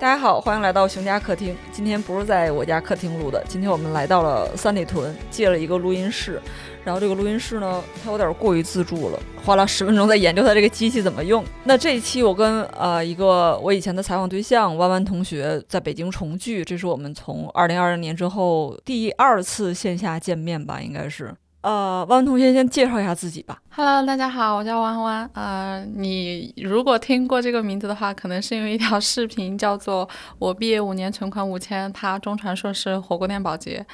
[0.00, 1.54] 大家好，欢迎来到熊家客厅。
[1.70, 6.40] 今天不是在我家客厅录的，今天我们来到了三里屯，借了一个录音室。
[6.82, 11.44] 然后这个录音室呢，它有点过于自助了，花了十分钟在研究它这个机器怎么用。
[11.64, 21.30] 那这一期我跟呃一个我以前的采访对象弯弯同学在北京重聚，这是我们从二零二零年之后第二次线下见面吧，应该是。
[21.62, 23.60] 呃，弯弯同学先介绍一下自己吧。
[23.70, 25.28] Hello，大家好，我叫弯弯。
[25.34, 33.84] 呃，你如果听过这个名字的话，可能是因为一条 视频，叫做“我毕业五年，存款五千，他中传硕士，火锅店保洁”。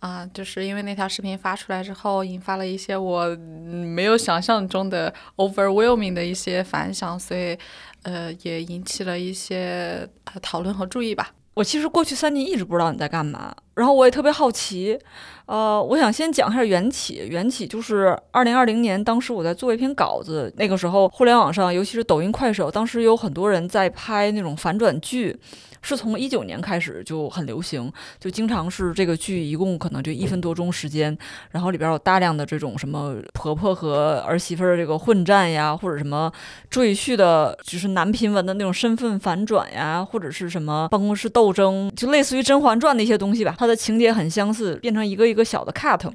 [0.00, 7.56] 啊，就是因为那条视频发出来之后，引发了一些我没有想象中的 overwhelming 的一些反响，所以
[8.02, 11.30] 呃，也引起了一些呃讨论和注意吧。
[11.54, 14.98] 我其实过去三年一直不知道你在干嘛，然后我也特别好奇，
[15.46, 17.26] 呃，我想先讲一下缘起。
[17.28, 25.38] 缘起就是二零二零年，当时我在做一篇稿子，那个时候互联网上，尤其是抖音、快手，当时有很多人在拍那种反转剧。
[25.84, 31.16] 是从一九年开始就很流行，就经常是这个剧一共可能就一分多钟时间，
[31.50, 36.32] 然后里边有大量的这种什么婆婆和儿媳妇的这个混战呀，或者什么
[36.70, 43.54] 赘婿的，就是男频文的那种身份反转呀，或者是什么办公室斗争，就类似于《甄嬛传》的一些东西吧。
[43.58, 46.10] 它的情节很相似，变成一个一个小的 cut。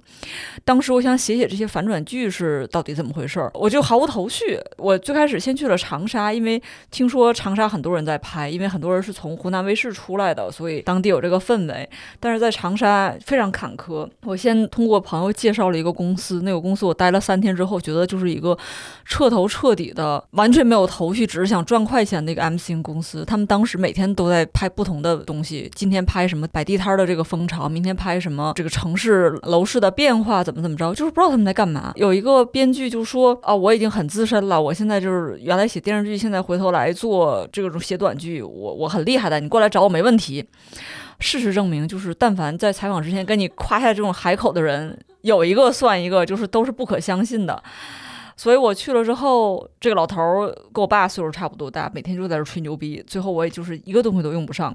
[0.65, 4.59] 当时我想写写这些反转剧是到底怎么回事儿，我就毫无头绪。
[4.77, 6.59] 我最开始先去了长沙，因为
[6.89, 9.58] 听说长沙很多人在拍，因为很多人是从湖南。
[9.61, 11.89] 卫视出来的，所以当地有这个氛围。
[12.19, 14.07] 但是在长沙非常坎坷。
[14.25, 18.57] 我先通过朋友介绍了一个公司，那个公司我待了三天之后，觉得就是一个
[19.05, 23.25] 彻头彻底的完全没有头绪，只是想赚快钱的一个 MC 公司。
[23.25, 31.91] 他们当时每天都在拍不同的东西，今天拍什么摆地摊的这个风潮，明天拍什么这个城市楼市的变化，怎么怎么着，就是不知道他们在干嘛。
[31.95, 40.45] 有一个编剧就说：“啊，我已经很资深了，我现在就是原来写电视剧，现在回头来做这种写短剧，我我很厉害的。”你过来找我没问题。
[41.19, 47.61] 事实证明，就是但凡在采访之前跟你夸下这种海口的人，有一个算一个，就是都是不可相信的。
[48.39, 53.04] 所以我去了之后，这个老头儿跟我爸岁数差不多大，每天就在这吹牛逼。
[53.05, 54.73] 最后我也就是一个东西都用不上。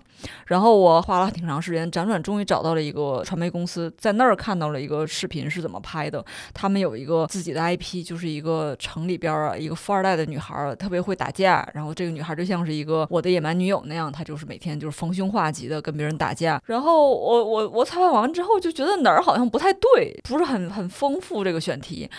[0.49, 6.23] 然后我花了挺长时间，辗转终于找到了一个传媒公司，在那儿看到了一个视频是怎么拍的。
[6.53, 11.67] 他们有一个自己的 IP，就是一个城里边啊，一个富二代的女孩，特别会打架。
[11.73, 16.61] 然后这个女孩就像是一个我的野蛮女友那样，她就是每天就是逢凶化吉的跟别人打架。
[16.67, 22.11] 然后我我我采访完之后就觉得哪儿好像不太对，不是很很丰富这个选题。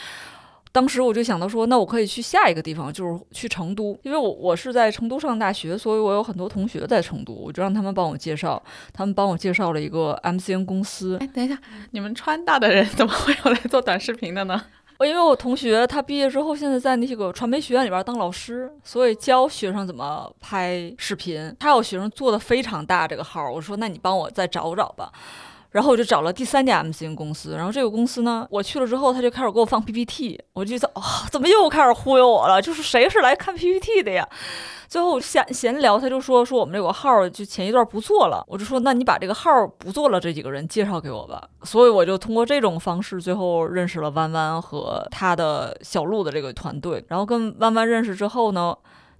[0.75, 11.17] 当时我就想到说，那我可以去下一个地方，就是去成都，因为我我是在成都上大学，所以我有很多同学在成都，我就让他们帮我介绍，他们帮我介绍了一个 MCN 公司。
[11.21, 11.57] 哎，等一下，
[11.91, 14.61] 你们川大的人 怎么会有来做短视频的呢？
[14.99, 21.55] 我因为我同学他毕业之后，现在在那个传媒学院里边当老师，所以教学生怎么拍视频。
[21.57, 25.09] 他有学生做的非常大这个号，我说那你帮我再找找吧。
[25.75, 32.61] 然后我就找了第三家 MCN 公司，然后这个公司呢，我去了之后，他就开始给我放 PPT，我就得啊，怎么又开始忽悠我了？
[32.61, 34.25] 就是谁是来看 PPT 的呀？
[34.87, 41.45] 最后闲闲聊，他就说说我们这个号就前一段不做了，我就说那你把这个号不做了这几个人介绍给我吧。
[41.63, 47.03] 所以我就通过这种方式，最后认识了弯弯和他的小鹿的这个团队。
[47.09, 48.73] 然后跟弯弯认识之后呢。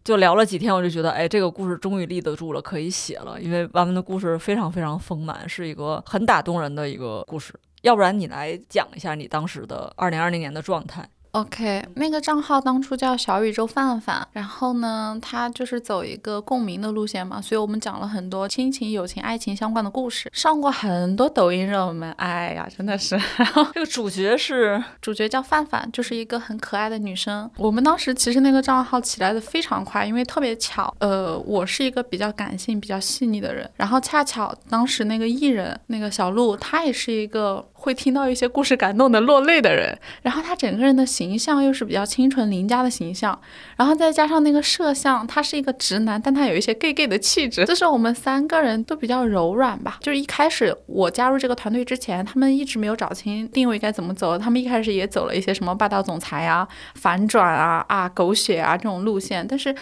[0.05, 3.41] 就聊了几天，我就觉得，哎，这个故事终于立得住了，可以写了。
[3.41, 7.53] 因为弯弯的故事非常非常丰满，是一个很打动人的一个故事。
[7.81, 11.09] 要不然你来讲一下你当时的二零二零年的状态。
[11.35, 22.09] OK，那个账号当初叫小宇宙范范，然后呢，他就是走一个共鸣的路线嘛，所以我们讲了很多亲情、友情、爱情相关的故事，上过很多抖音热门。
[22.13, 23.19] 哎呀，真的是。
[23.35, 27.51] 然后这个主角是主角叫范范，就是一个很可爱的女生。
[27.57, 37.67] 我们当时其实那个账号起来的非常快，因为特别巧，呃，我是一个比较感性、比较细腻的人，然后恰巧当时那个艺人那个小鹿，她也是一个。
[37.85, 43.37] 会听到一些故事感动的落泪的人，然后她整个人的形形象又是比较清纯邻家的形象，
[43.75, 49.97] 然后再加上那个摄像，他是一个直男，但他有一些 gay gay 的气质，就是我们三个人都比较柔软吧。
[50.01, 59.75] 就是一开始我加入这个团队之前，他们一直没有找清定位该怎么走，他们一开始也走了一些什么霸道总裁啊、反转啊、啊狗血啊这种路线，但是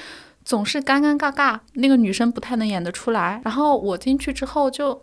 [0.46, 3.42] 总是尴尴尬尬，那个女生不太能演得出来。
[3.44, 5.02] 然后我进去之后就。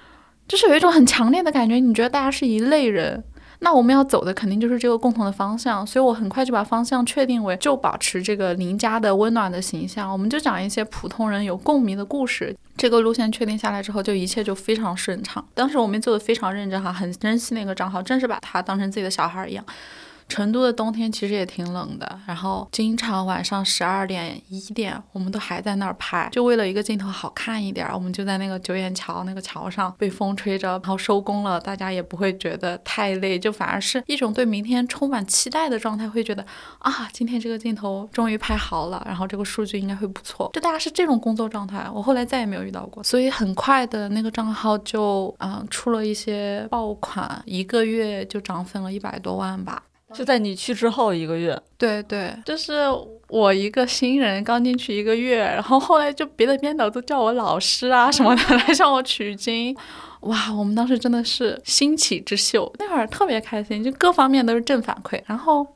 [0.49, 3.23] 就是有一种很强烈的感觉，你觉得大家是一类人，
[3.62, 12.57] 那我们要走的肯定就是这个共同的方向，所以我很快就把方向确定为就保持这个邻家的温暖的形象，我们就讲一些普通人有共鸣的故事。
[12.77, 15.47] 这个路线确定下来之后，就一切就非常顺畅。
[15.53, 19.62] 当时我们做的非常认真哈，很珍惜那个账号，真是把它当成自己的小孩一样。
[20.31, 36.47] 成都的冬天其实也挺冷的，然后经常晚上十二点一点，我们都还在那儿拍，就为了一个镜头好看一点，我们就在那个九眼桥那个桥上被风吹着，然后收工了，大家也不会觉得太累，就反而是一种对明天充满期待的状态，会觉得
[36.79, 41.88] 啊，今天这个镜头终于拍好了，然后这个数据应该会不错，就大家是这种工作状态。
[41.93, 49.83] 我后来再也没有遇到过，所以很快的那个账号就嗯出了一些爆款，一个月就涨粉了一百多万吧。
[50.15, 52.85] 就在你去之后一个月，对对，就是
[53.29, 59.77] 我一个新人刚进去一个月，然后后来就别的编导都叫我老师啊什么的来向我取经，
[60.21, 65.67] 哇，我们当时真的是兴起之秀，那会儿特别开心，就各方面都是正反馈，然后。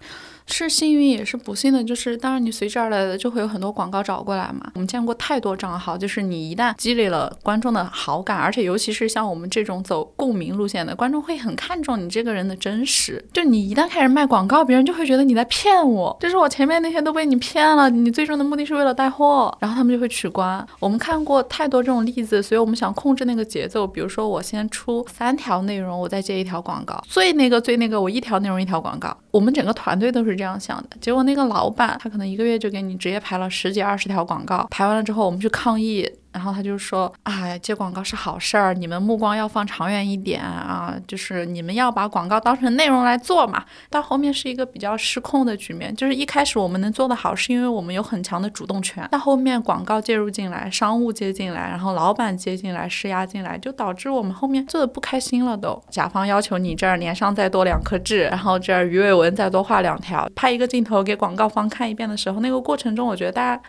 [0.46, 4.70] 是幸运也是不幸的，就是当然你随之而来的就会有很多广告找过来嘛。
[4.74, 13.24] 我们见过太多账号，就是你一旦积累了观众的好感，而且尤其是像我们这种走共鸣路线的，观众会很看重你这个人的真实。
[13.32, 20.64] 就你一旦开始卖广告，别人就会觉得你在骗我，就是我前面那些都被你骗了，你最终的目的是为了带货，然后他们就会取关。
[20.78, 23.86] 我们看过太多这种例子，所以我们想控制那个节奏。
[23.86, 29.16] 比如说我先出三条内容，我再接一条广告，最那个最那个，我一条内容一条广告。
[29.30, 30.33] 我们整个团队都是。
[30.34, 36.08] 这样想的，结果那个老板他可能一个月就给你直接排了十几二十条广告，排完了之后我们去抗议。
[36.34, 49.08] 然后他就说：“哎，接广告是好事儿，你们目光要放长远一点啊，就是你们要把广告当成内容来做嘛。”到后面是一个比较失控的局面，就是一开始我们能做得好，是因为我们有很强的主动权。
[49.12, 55.56] 到后面广告介入进来，商务接进来，然后老板接进来，施压进来，就导致我们后面做的不开心了。
[55.56, 63.62] 都甲方要求你这儿脸上再多两颗痣，然后这儿鱼尾纹再多画两条，拍一个镜头给广告方看一遍的时候，那个过程中，我觉得大家。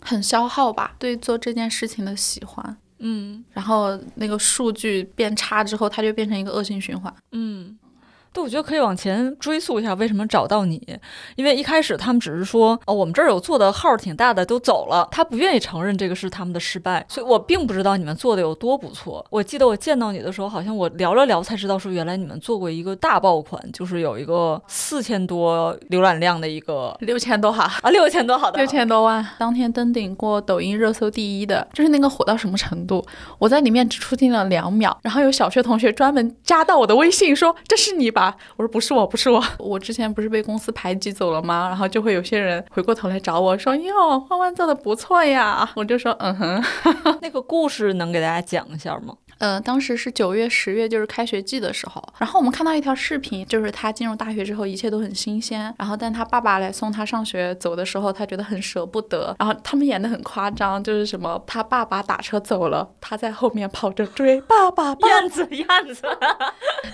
[0.00, 7.76] 很消耗吧，对做这件事情的喜欢，嗯，然后那个数据变差之后，它就变成一个恶性循环，嗯。
[8.32, 10.80] 对，我觉得可以往前追溯一下，为什么找到你？
[11.34, 15.08] 因为一开始他们只是说，哦，我们这儿有做的号挺大的，都走了。
[15.10, 19.26] 他不愿意承认这个是他们的失败，所以我并不知道你们做的有多不错。
[19.30, 33.04] 我记得我见到你的时候，好像我聊了聊才知道，说原来你们做过一个大爆款，就是有一个四千多浏览量的一个， 六千多哈啊，六千多好的，六千多万，当天登顶过抖音热搜第一的，就是那个火到什么程度？
[33.38, 38.19] 我在里面只出镜了两秒，然后有小学同学专门加到我的微信说：“这是你吧？”
[38.56, 41.68] 我说不是我，不是我，我之前不是被公司排挤走了吗？
[41.68, 46.64] 然后就会有些人回过头来找我说：“哟，欢欢做的不错呀。”我就说：“嗯哼。”
[47.22, 49.14] 那个故事能给大家讲一下吗？
[49.40, 52.02] 呃，当时是九月、十月，就是开学季的时候。
[52.18, 55.74] 然后我们看到一条视频，就是他进入大学之后，一切都很新鲜。
[55.78, 59.34] 然后，但他爸爸来送他上学走的时候，他觉得很舍不得。
[59.38, 66.02] 然后他们演的很夸张，就是什么他爸爸打车走了，他在后面跑着追爸爸，燕子， 样子，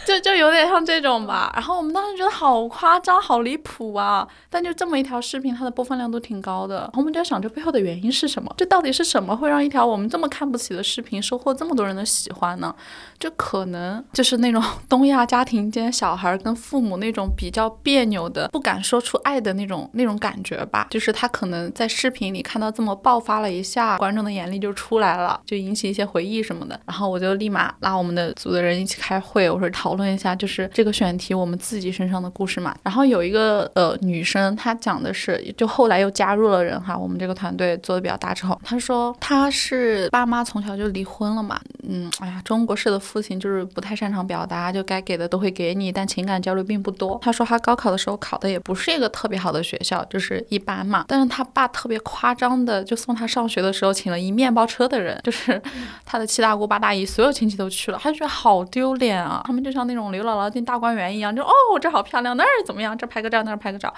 [0.07, 1.53] 就就有点像这种吧。
[1.53, 4.25] 然后我们当时觉得好夸张，好离谱啊！
[4.49, 6.77] 但就这么一条视频，它的播放量都挺高的。
[6.77, 8.55] 然后我们就在想，这背后的原因是什么？
[8.57, 12.31] 这到底是什么会让一条我们这么看不起的视频收获这么多人的喜？
[12.31, 12.75] 欢欢呢，
[13.19, 20.87] 就可能就是那种 东亚家庭间小孩跟父母那种比较别扭的，不敢说出爱的那种那种感觉吧。
[20.91, 26.79] 就是他可能在视频里看到这么爆发了一下，观众的眼力就出来了，就引起一些回忆什么的。
[26.87, 32.75] 然后我就立马拉我们的组的人一起开会，我说讨论一下，就是这个选题我们自己身上的故事嘛。
[32.83, 41.59] 然后有一个呃女生，她讲的是，就后来又加入了人哈，我们这个团队做的比较大之后，她说她是爸妈从小就离婚了嘛，
[41.89, 42.11] 嗯。
[42.27, 47.17] 哎呀，中国式的父亲就是不太擅长表达，就该给的都会给你，但情感交流并不多。
[47.23, 51.05] 他说他高考的时候考的也不是一个特别好的学校，就是一般嘛。
[51.07, 55.63] 但是他爸特别夸张的，就送他上学的时候请了一面包车的人， 就是
[56.05, 58.01] 他的七大姑八大姨，所有亲戚都去了。
[58.03, 62.99] 他就觉得好丢脸啊，他们就像那种刘姥姥进大观园一样，就哦这好漂亮，那儿怎么样？
[62.99, 63.95] 这拍个照，那儿拍个照。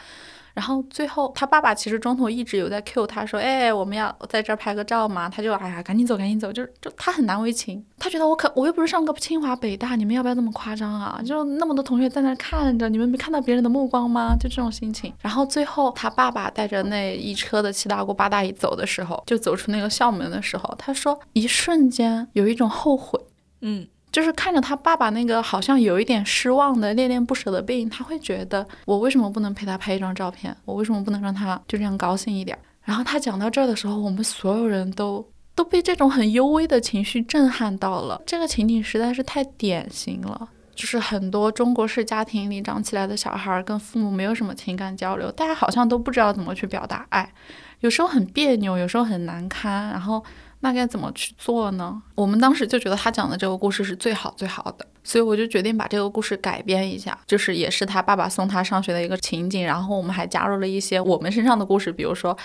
[0.58, 7.80] 然后最后，他爸爸其实中途一直有在 Q 他说：“哎，我们要在这儿拍个照嘛？”他就哎呀，赶紧走，赶紧走，就就他很难为情。
[7.96, 11.20] 他觉得我可我又不是上个清华北大，你们要不要这么夸张啊？
[11.24, 14.34] 就那么多同学在那看着，你们没看到别人的目光吗？
[14.34, 15.14] 就这种心情。
[15.20, 23.20] 然后最后，他爸爸带着那一车的七大姑八大姨走的时候，就走出那个校门的时候，他说一瞬间有一种后悔，
[23.60, 23.86] 嗯。
[24.18, 30.52] 就是看着他爸爸那个好像有一点失望的恋恋不舍的背影，他会觉得我为什么不能陪他拍一张照片？
[30.64, 32.58] 我为什么不能让他就这样高兴一点？
[32.82, 38.20] 然后他讲到这儿的时候，我们所有人都都被这种很幽微的情绪震撼到了。
[38.26, 47.32] 这个情景实在是太典型了，就是很多中国式家庭里长起来的小孩跟父母没有什么情感交流，大家好像都不知道怎么去表达爱，
[47.78, 50.24] 有时候很别扭，有时候很难堪，然后。
[50.60, 52.02] 那该怎么去做呢？
[52.14, 62.36] 我们当时就觉得他讲的这个故事是最好最好的，所以我就决定把这个故事改编一下，就是也是他爸爸送他上学的一个情景，然后我们还加入了一些我们身上的故事，比如说。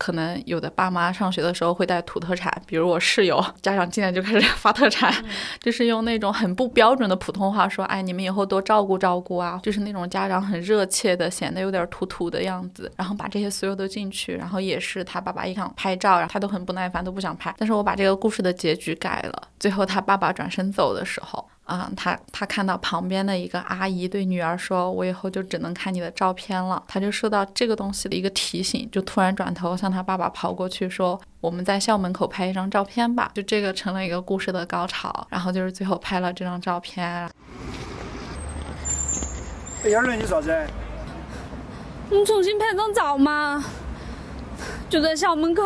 [0.00, 5.14] 可能有的爸妈上学的时候会带土特产，比如我室友家长进来就开始发特产，
[5.60, 12.90] 就是用那种很不标准的普通话说：“哎，你们以后多照顾照顾啊。”就是那种家长很热切的，显得有点土土的样子。
[12.96, 17.54] 然后把这些所有都进去，然后也是他爸爸一想拍照，然后他都很不耐烦，都不想拍。
[17.58, 21.46] 但是我把这个故事的结局改了，最后他爸爸转身走的时候。
[21.70, 35.28] 啊，他他看到旁边的一个阿姨对女儿说：“我以后就只能看你的照片了。”他就受到这个东西的一个提醒，就突然转头向他爸爸跑过去说：“我们在校门口拍一张照片吧。”就这个成了一个故事的高潮。
[35.30, 37.06] 然后就是最后拍了这张照片。
[37.06, 37.30] 哎，
[39.84, 40.50] 燕儿，你啥子？
[42.10, 43.64] 我们重新拍张照嘛，
[44.88, 45.62] 就在校门口。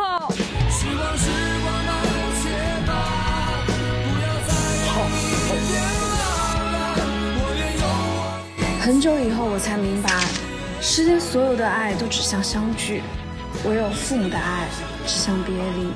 [8.84, 10.10] 很久以后，我才明白，
[10.78, 13.00] 世间所有的爱都指向相聚，
[13.66, 14.68] 唯有父母的爱
[15.06, 15.90] 指向别离。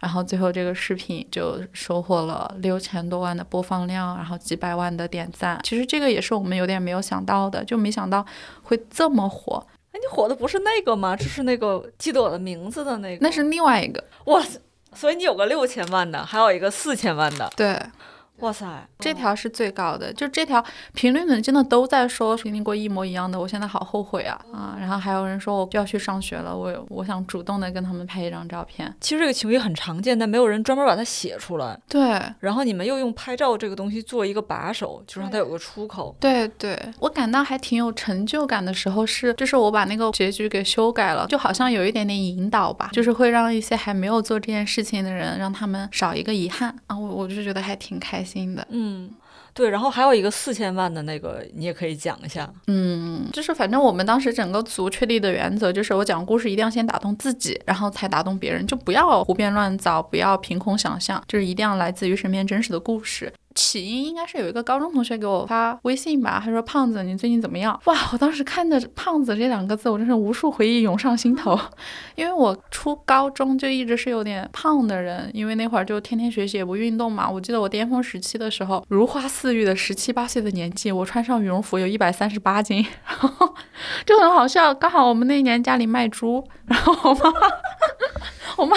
[0.00, 5.60] 然后最后这个视频就收获了六千多万的播放量，然后几百万的点赞。
[5.62, 8.26] 其实这个也是我们有点没有想到的，就没想到
[8.64, 9.64] 会这么火。
[9.92, 11.14] 哎，你火的不是那个吗？
[11.14, 13.24] 就是那个记得我的名字的那个。
[13.24, 14.02] 那是另外一个。
[14.24, 14.42] 哇，
[14.92, 17.48] 所以你有个六千万的，还有一个四千万的。
[17.56, 17.80] 对。
[18.42, 18.66] 哇塞，
[18.98, 20.62] 这条是最高的，就这条
[20.94, 24.76] 评论们真的都在说经历过一模一样的，我现在好后悔啊啊！
[24.80, 28.92] 然后还有人说我要去上学了，我我想主动的跟他们拍一张照片。
[29.00, 31.78] 其实这个情绪很常见，但没有人专门把它写出来。
[31.88, 36.16] 对，然后你们又用拍照这个东西做一个把手，就让它有个出口。
[36.18, 46.98] 对对，我感到还挺有成就感的时候是，就是我把那个结局给修改了，就好像有一点点引导吧，就是会让一些还没有做这件事情的人，让他们少一个遗憾啊！
[46.98, 48.31] 我我就觉得还挺开心。
[48.32, 49.10] 新的，嗯，
[49.52, 52.50] 对，然后还有一个四千万的那个，你也可以讲一下。
[52.68, 63.30] 嗯，就是反正我们当时整个组确立的原则就是，我讲故事一定要先打动自己，然后才打动别人，就不要胡编乱造，不要凭空想象，就是一定要来自于身边真实的故事。
[63.54, 71.58] 起因应该是有一个高中同学给我发微信吧，他说：“胖子，你最近怎么样？”哇，我当时看着“胖子”这两个字，我真是无数回忆涌上心头。
[72.16, 77.28] 因为我初高中就一直是有点胖的人，因为那会儿就天天学习也不运动嘛。
[77.28, 83.54] 我记得我巅峰时期的时候，如花似玉的十七八岁的年纪，我穿上羽绒服有一百三十八斤， 然后
[84.06, 84.72] 就很好笑。
[84.74, 87.30] 刚好我们那一年家里卖猪，然后我妈，
[88.56, 88.76] 我妈，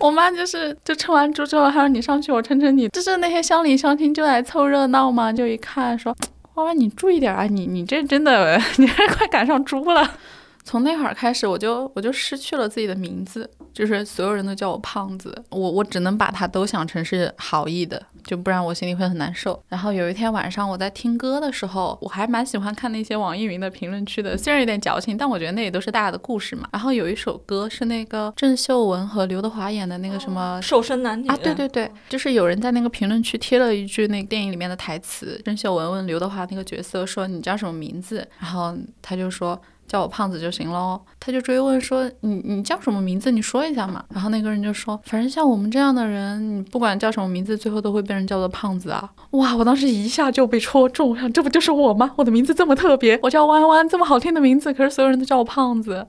[0.00, 3.76] 我妈就是就称完猪之后，她说：“你上去，我称称你。”就是那些乡里。
[3.76, 6.16] 乡亲就来凑热闹嘛，就一看说，
[6.54, 10.16] 花花你注意点啊，你你这真的， 你还快赶上猪了。
[10.64, 19.58] 从那会儿开始，我就我就失去了自己的名字，就是所有人都叫我胖子，我我只能把它都想成是好意的，就不然我心里会很难受。
[19.68, 26.68] 然后有一天晚上我在听歌的时候，我还蛮喜欢看那些网易云的评论区的，虽然有点矫情，但我觉得那也都是大家的故事嘛。
[26.70, 39.58] 然后有一首歌是那个郑秀文和刘德华演的那个什么瘦身男女啊，对对对，就是有人在那个评论区贴了一句那个电影里面的台词，郑秀文问刘德华那个角色说你叫什么名字，然后他就说。
[39.88, 43.30] 叫我胖子就行喽，他就追问说：“你你叫什么名字？
[43.30, 52.12] 你说一下嘛。”然后那个人就说：“反正像我们这样的人，你不管叫什么名字，最后都会被人叫做胖子啊！”哇，我当时一下就被戳中，我想这不就是我吗？
[52.16, 56.06] 我的名字这么特别，我叫弯弯，这么好听的名字，可是所有人都叫我胖子。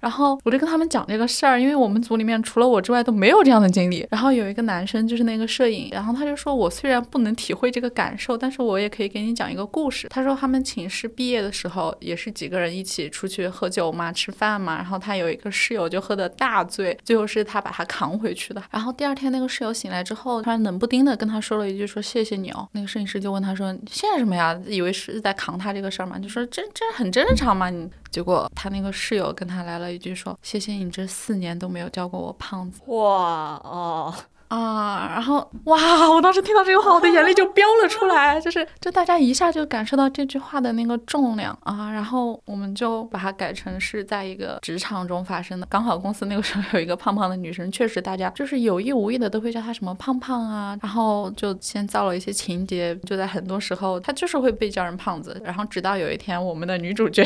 [0.00, 4.06] 然后我就跟他们讲这个事儿，因为我们组里面除了我之外都没有这样的经历。
[4.10, 10.08] 然后有一个男生就是那个摄影，然后他就说我虽然不能体会这个感受，但是我也可以给你讲一个故事。
[10.08, 14.76] 他说他们寝室毕业的时候也是几个人一起出去喝酒嘛，吃饭嘛。
[14.76, 18.62] 然后他有一个室友就喝得大醉，最后是他把他扛回去的。
[18.70, 22.66] 然后第二天那个室友醒来之后，突然冷不丁的跟他说了一句说谢谢你哦。
[22.72, 24.58] 那个摄影师就问他说谢什么呀？
[24.66, 27.68] 以为是在扛他这个事儿嘛，就说这这很正常嘛。
[27.68, 30.70] 你结果他那个室友跟他来了一句说谢谢。
[30.72, 34.14] 你这四年都没有叫过我胖子哇哦
[34.48, 35.08] 啊！
[35.12, 35.78] 然后哇，
[36.10, 41.92] 我当时听到这个话，我的眼泪就飙了出来，就是就大家一下就感受到这句话的那个重量啊！
[41.92, 57.24] 然后我们就把它改成是在一个职场中发生的，刚好公司那个时候有一个胖胖的女生，确实大家就是有意无意的都会叫她什么胖胖啊，然后就先造了一些情节，就在很多时候她就是会被叫人胖子，然后直到有一天我们的女主角。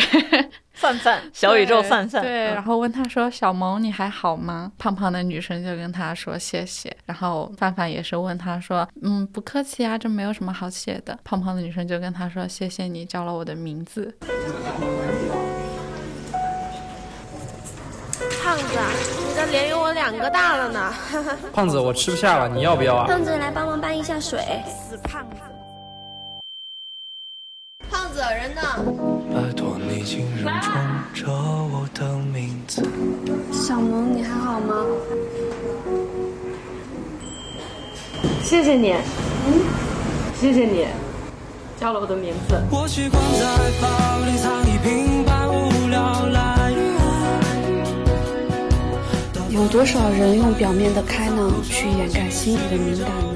[0.75, 14.15] 范范， 小宇宙范范，对，然后问他说：“小萌，你还好吗？”胖胖的女生就跟他说：“谢谢。”然后范范也是问他说：“嗯，不客气啊，这没有什么好谢的。”胖胖的女生就跟他说：“谢谢你叫了我的名字。”
[18.43, 18.65] 胖子，
[19.29, 20.93] 你的脸有我两个大了呢。
[21.53, 23.07] 胖子，我吃不下了，你要不要啊？
[23.07, 24.41] 胖子，来帮忙搬一下水。
[24.69, 25.54] 死胖子。
[28.21, 28.61] 人呢？
[29.35, 30.73] 拜托你轻声冲
[31.15, 32.83] 着我的名字。
[33.53, 34.75] 小萌，你还好吗？
[38.43, 39.63] 谢谢你，嗯，
[40.39, 40.87] 谢谢你，
[41.81, 42.55] 叫了我的名字。
[42.71, 43.47] 我习惯在
[43.81, 43.89] 包
[44.25, 46.73] 里藏一瓶百无聊赖。
[49.51, 53.34] 有多少人用表面的开朗去掩盖心里的敏感呢？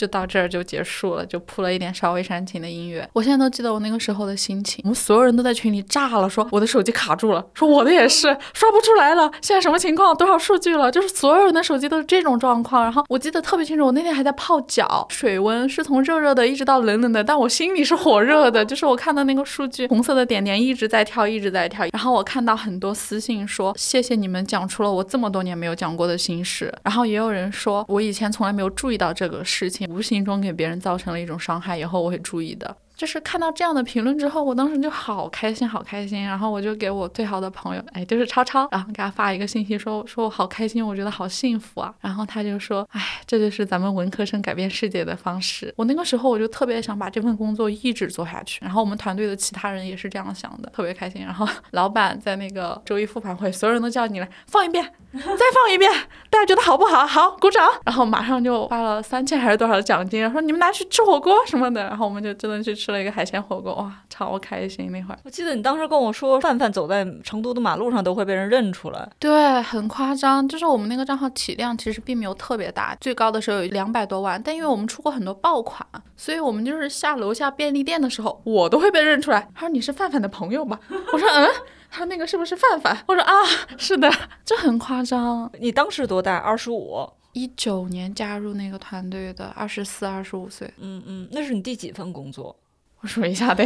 [0.00, 3.06] 就到这儿就结束了，就铺了一点稍微煽情的音乐。
[3.12, 10.16] 我现在都记得我那个时候的心情，我们所有人都在群里炸了，说我的手机卡住了，说我的也是刷不出来了，现在什么情况？
[10.16, 10.90] 多少数据了？
[10.90, 12.82] 就是所有人的手机都是这种状况。
[12.82, 18.64] 然后我记得特别清楚，我那天还在泡脚，水温是从热热的一直到冷冷的，但我心里是火热的。
[18.64, 21.86] 就是我看到那个数据，红色的点点一直在跳，一直在跳。
[21.92, 26.72] 然后我看到很多私信说，谢谢你们讲出了我这么多年没有讲过的心事。
[26.84, 29.89] 然后也有人说我以前从来没有注意到这个事情。
[29.90, 32.76] 无形中给别人造成了一种伤害，以后我会注意的。
[32.96, 36.22] 就是看到这样的评论之后，我当时就好开心，好开心。
[36.22, 41.94] 然后我就给我最好的朋友，哎，就是超超，然后给他发一个信息，说说我好开心，我觉得好幸福啊。
[42.02, 45.72] 然后他就说，哎，这就是咱们文科生改变世界的方式。
[45.78, 48.62] 我那个时候我就特别想把这份工作一直做下去。
[48.62, 51.22] 然后我们团队的其他人也是这样想的，特别开心。
[51.22, 54.84] 然后老板在那个周一复盘会，所有人都叫你来放一遍，
[55.18, 55.90] 再放一遍，
[56.30, 57.04] 大家觉得好不好？
[57.04, 57.68] 好，鼓掌。
[57.84, 61.82] 然后马上就发了三千还是多少的奖金，说你们拿去吃火锅什么的。
[61.82, 65.18] 然后我们就真的去吃了一个海鲜火锅，哇，超开心那会儿。
[65.24, 69.08] 我记得你当时跟我说，范范走在成都的马路上都会被人认出来。
[69.18, 70.46] 对，很夸张。
[70.46, 75.84] 就是我们那个账号体量其实并没有特别大，最高的时候有两百多万，但因为我们出过很多爆款，
[76.16, 79.48] 所以我们就是下楼下便利店的时候，我都会被认出来。
[79.54, 80.78] 他说你是范范的朋友吧？
[81.12, 81.48] 我说嗯。
[81.90, 82.96] 他说那个是不是范范？
[83.08, 83.32] 我说啊，
[83.76, 84.10] 是的，
[84.44, 85.50] 这很夸张。
[85.60, 86.36] 你当时多大？
[86.36, 87.08] 二十五。
[87.32, 90.72] 一九年加入那个团队的，二十四、二十五岁。
[90.78, 92.56] 嗯嗯，那是你第几份工作？
[93.02, 93.64] 我数一下，得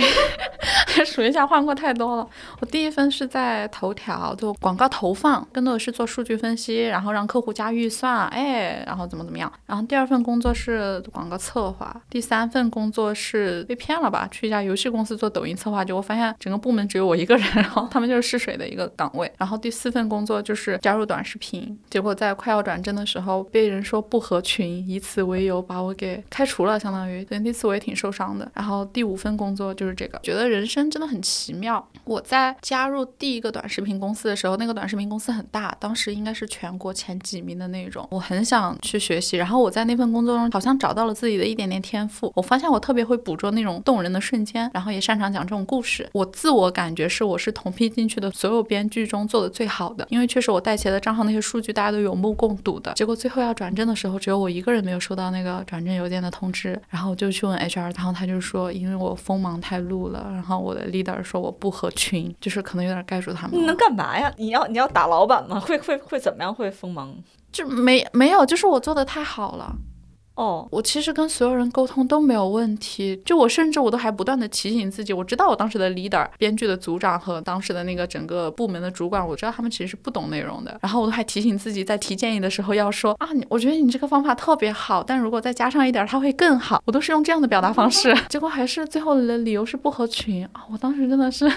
[1.04, 2.28] 数一下，换过太多了。
[2.60, 9.52] 我第一份是在头条做广告投放，更多的是做数据分析，然后让客户加预算，哎，然后怎么怎么样。
[9.66, 14.28] 然后第二份工作是广告策划，第三份工作是被骗了吧？
[14.30, 19.30] 去一家游戏公司做抖音策划，结果发现整个部门只有我一个人，然后他们就是试水的一个岗位。
[19.36, 27.24] 然后第四份工作就是加入短视频，结果在快要转正的时候被人说不合群，以此为由把我给开除了，相当于。
[27.24, 28.48] 对那次我也挺受伤的。
[28.54, 31.84] 然后第五份工作就是这个，觉得人生真的很奇妙。
[32.04, 38.06] 我在加入第一个短视频公司的时候，那个短视频公司很大，当时应该是全国前几名的那种。
[38.10, 42.30] 我很想去学习，然后我在那份工作中好像找到了自己的一点点天赋。
[42.36, 46.06] 我发现我特别会捕捉那种动人的瞬间，然后也擅长讲这种故事。
[46.12, 52.92] 我自我感觉是我是同批进去的所有编剧中做的最好的，因为确实我带起来的账号那些数据大家都有目共睹的。
[52.94, 63.58] 结果最后要转正的时候，只有我一个人没有收到那个转正邮件的通知，然后我就去问 HR，然后他就说因为我锋芒太露了，然后我的 leader 说我不合群， 就是可能有点盖住他们。
[63.58, 64.32] 你能干嘛呀？
[64.36, 65.60] 你要你要打老板吗？
[65.60, 66.54] 会会会怎么样？
[66.54, 67.14] 会锋芒？
[67.52, 69.74] 就没没有，就是我做的太好了。
[70.34, 90.44] 哦，我其实跟所有人沟通都没有问题，就我甚至我都还不断的提醒自己，我知道我当时的 leader、编剧的组长和当时的那个整个部门的主管，我知道他们其实是不懂内容的，然后我都还提醒自己在提建议的时候要说啊，你我觉得你这个方法特别好，但如果再加上一点，它会更好，我都是用这样的表达方式， 结果还是最后的理由是不合群。
[90.46, 91.50] 啊，我当时真的是。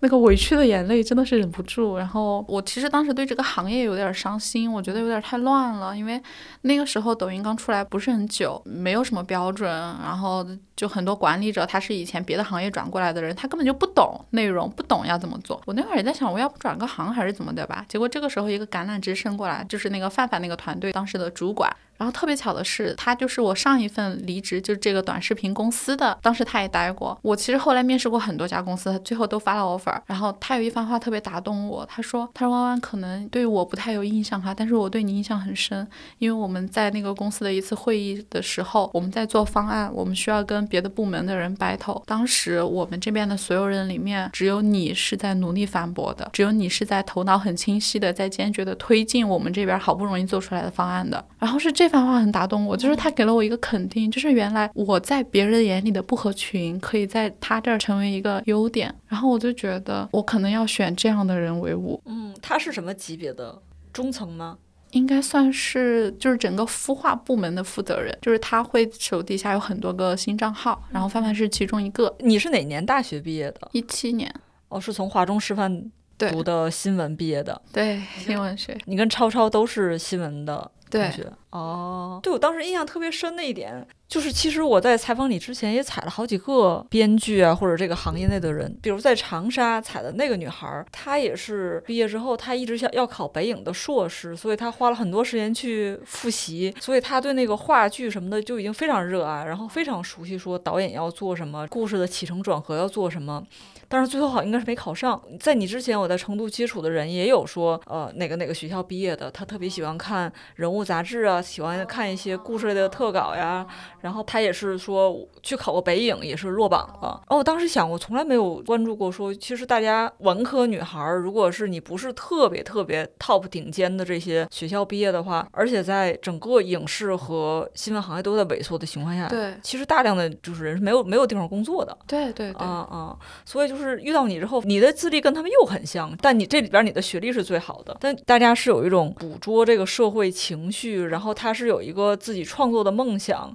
[0.00, 6.20] 那个委屈的眼泪真的是忍不住，然后我其实当时对这个行业有点伤心，我觉得有点太乱了，因为
[6.62, 9.70] 那个时候抖音刚出来不是很久，没有什么标准，
[10.02, 10.46] 然后
[10.76, 15.60] 就很多管理者他是以前别的行业转过来的人，他根本就不懂内容，不懂要怎么做。
[15.66, 17.84] 我那会儿也在想，我要不转个行还是怎么的吧？
[17.88, 21.74] 结果这个时候一个橄榄枝伸过来，就是那个范范那个团队当时的主管。
[21.96, 26.18] 然后特别巧的是，他就是我上一份离职，就是这个短视频公司的。
[26.20, 27.16] 当时他也待过。
[27.22, 29.96] 我其实后来面试过很多家公司，最后都发了 offer。
[30.06, 35.86] 然后他有一番话特别打动我，他说：“他说弯弯可能对我不太有印象哈，但是我对你印象很深，
[36.18, 42.02] 因为我们在那个公司的一次会议的时候，我们在做方案，我们需要跟别的部门的人 battle。
[42.06, 51.24] 当时我们这边的所有人里面，只有你是在努力反驳的，只有你是在头脑很清晰的，在坚决的推进我们这边好不容易做出来的方案的。
[51.38, 58.94] 然后是这番话很打动我，就是他给了我一个肯定，就是原来我在别人眼里的不合群，可以在他这儿成为一个优点。
[59.06, 62.02] 然后我就觉得，我可能要选这样的人为伍。
[62.06, 63.60] 嗯，他是什么级别的？
[63.92, 64.58] 中层吗？
[64.94, 72.14] 应该算是就是整个孵化部门的负责人，就是他会手底下有很多个新账号，然后范范是其中一个。
[72.20, 73.68] 你是哪年大学毕业的？
[73.72, 74.32] 一七年。
[74.68, 77.60] 哦，是从华中师范读的新闻毕业的。
[77.72, 78.76] 对，新闻学。
[78.84, 81.26] 你跟超超都是新闻的同学。
[81.54, 103.40] 哦，对我当时印象特别深的一点，就是其实我在采访你之前也采了好几个编剧啊，或者这个行业内的人，比如在长沙采的那个女孩，她也是毕业之后，她一直想要考北影的硕士，所以她花了很多时间去复习，所以她对那个话剧什么的就已经非常热爱，然后非常熟悉说导演要做什么，故事的起承转合要做什么。
[103.86, 105.22] 但是最后好像应该是没考上。
[105.38, 113.64] 在你之前，我在成都接触的人也有说，呃，哪个哪个学校毕业的，他特别喜欢看人物杂志啊，喜欢看一些故事类的特稿呀。
[114.00, 117.20] 然后他也是说去考过北影，也是落榜了。
[117.28, 131.96] 哦我当时想，我从来没有关注过，说其实大家文科女孩儿，如果是你不是特别特别 top 顶尖的这些学校毕业的话，而且在整个影视和新闻行业都在萎缩的情况下，对其实大量的就是人是没有没有地方工作的。
[132.06, 133.16] 对对对，啊啊！
[133.44, 137.96] 所以就是遇到你之后，你的资历跟他们又很像，但你这里边你的学历是最好的。
[138.00, 143.54] 但大家是有一种捕捉这个社会情绪，然后他是有一个自己创作的梦想，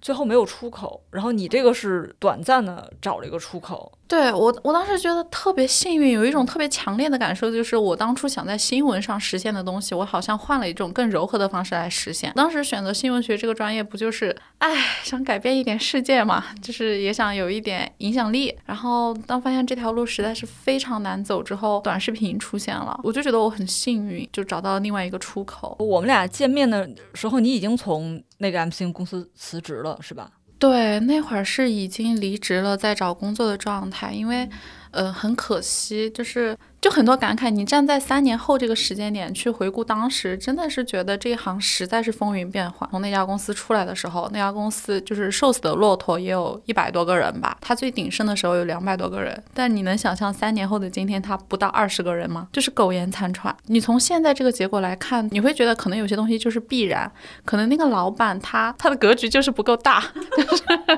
[0.00, 1.04] 最后没有出口。
[1.10, 3.92] 然后你这个是短暂的找了一个出口。
[4.12, 12.30] 对我，我当时觉得特别幸运，有一种特别强烈的感受，就是我当初想在新闻上实现的东西，我好像换了一种更柔和的方式来实现。
[12.36, 14.70] 当时选择新闻学这个专业，不就是哎
[15.02, 18.54] 想改变一点世界嘛，就是也想有一点影响力。
[18.66, 25.74] 然后当发现这条路实在是非常难走之后，短视频出现了，我就觉得我很幸运，就找到了另外一个出口。
[25.78, 30.30] 我们俩见面的时候，你已经从那个 MCN 公司辞职了，是吧？
[30.62, 34.48] 对，那会儿是已经离职了，在找工作的状态，因为，
[34.92, 37.48] 呃，很可惜，就是就很多感慨。
[37.48, 42.90] 你站在三年后这个时间点去回顾当时，真的是觉得这一行实在是风云变幻。
[42.90, 49.40] 从那家公司出来的时候，那家公司就是瘦死的骆驼也有一百多个人吧，它最鼎盛的时候有两百多个人。
[49.54, 52.48] 但你能想象三年后的今天，它不到二十个人吗？
[52.52, 53.56] 就是苟延残喘。
[53.66, 57.08] 你从现在这个结果来看，你会觉得可能有些东西就是必然，
[57.44, 60.02] 可能那个老板他他的格局就是不够大。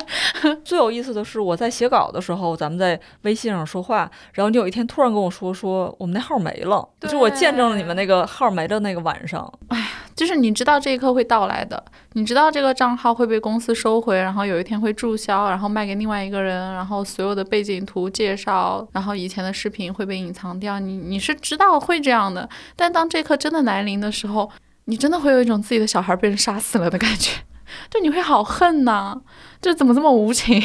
[0.64, 9.52] 最有意思的是，我在写稿的时候，咱们在微信上说话，然后你有一天突然跟我说，说我们那号没了，就我见证了你们那个号没的那个晚上。
[9.68, 24.48] 哎呀就是你知道这一刻会到来的，你知道这个账号会被公司收回，然后有一天会注销，然后卖给另外一个人，然后所有的背景图介绍，然后以前的视频会被隐藏掉，你你是知道会这样的，但当这一刻真的来临的时候，
[24.84, 27.40] 你真的会有一种自己的小孩被人杀死了的感觉，
[27.90, 29.20] 就你会好恨呐，
[29.60, 30.62] 这怎么这么无情？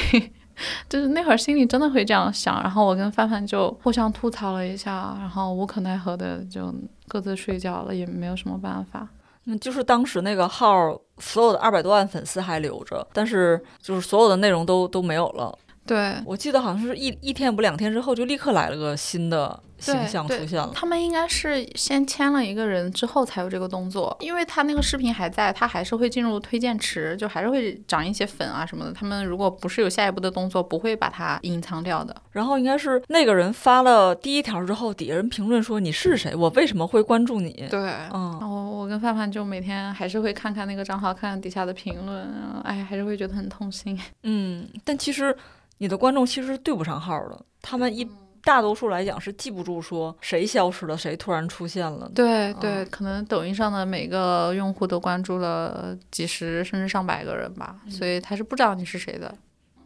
[0.90, 6.74] 就是那会儿心里真的会这样想，然后我跟范范就互相吐槽了一下，然后无可奈何的就
[7.08, 9.08] 各自睡觉了，也没有什么办法。
[9.46, 15.58] 嗯，就是当时那个号，所有的二百多万粉丝还留着，但是就是所有的内容都都没有了。
[15.90, 20.70] 对，我记得好像是一一天不两天之后，就立刻来了个新的形象出现了。
[20.72, 28.94] 他们应该是先签了一个人之后才有这个动作，因为他那个视频还在，他还是会进入推荐池，就还是会涨一些粉啊什么的。
[28.94, 32.16] 他们如果不是有下一步的动作，不会把它隐藏掉的。
[32.34, 36.36] 然后应该是那个人发了第一条之后，底下人评论说你是谁？
[36.36, 37.66] 我为什么会关注你？
[37.68, 37.80] 对，
[38.14, 42.28] 嗯，我我跟范范就每天还是会看看那个账号，看看底下的评论，
[42.64, 44.00] 哎，还是会觉得很痛心。
[44.22, 45.36] 嗯，但其实
[45.80, 48.08] 你的观众其实是对不上号的，他们一
[48.42, 52.10] 大多数来讲是记不住说谁消失了，谁突然出现了。
[52.16, 59.36] 对对，可能抖音上的每个用户都关注了几十甚至上百个人吧，所以他是不知道你是谁的。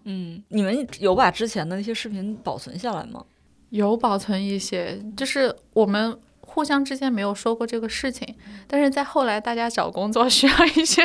[0.03, 3.23] 嗯，你们有把之前的那些视频保存下来吗？
[3.69, 6.15] 有保存一些，就是我们
[6.53, 8.35] 互相之间没有说过这个事情，
[8.67, 11.01] 但是在后来大家找工作 需要一些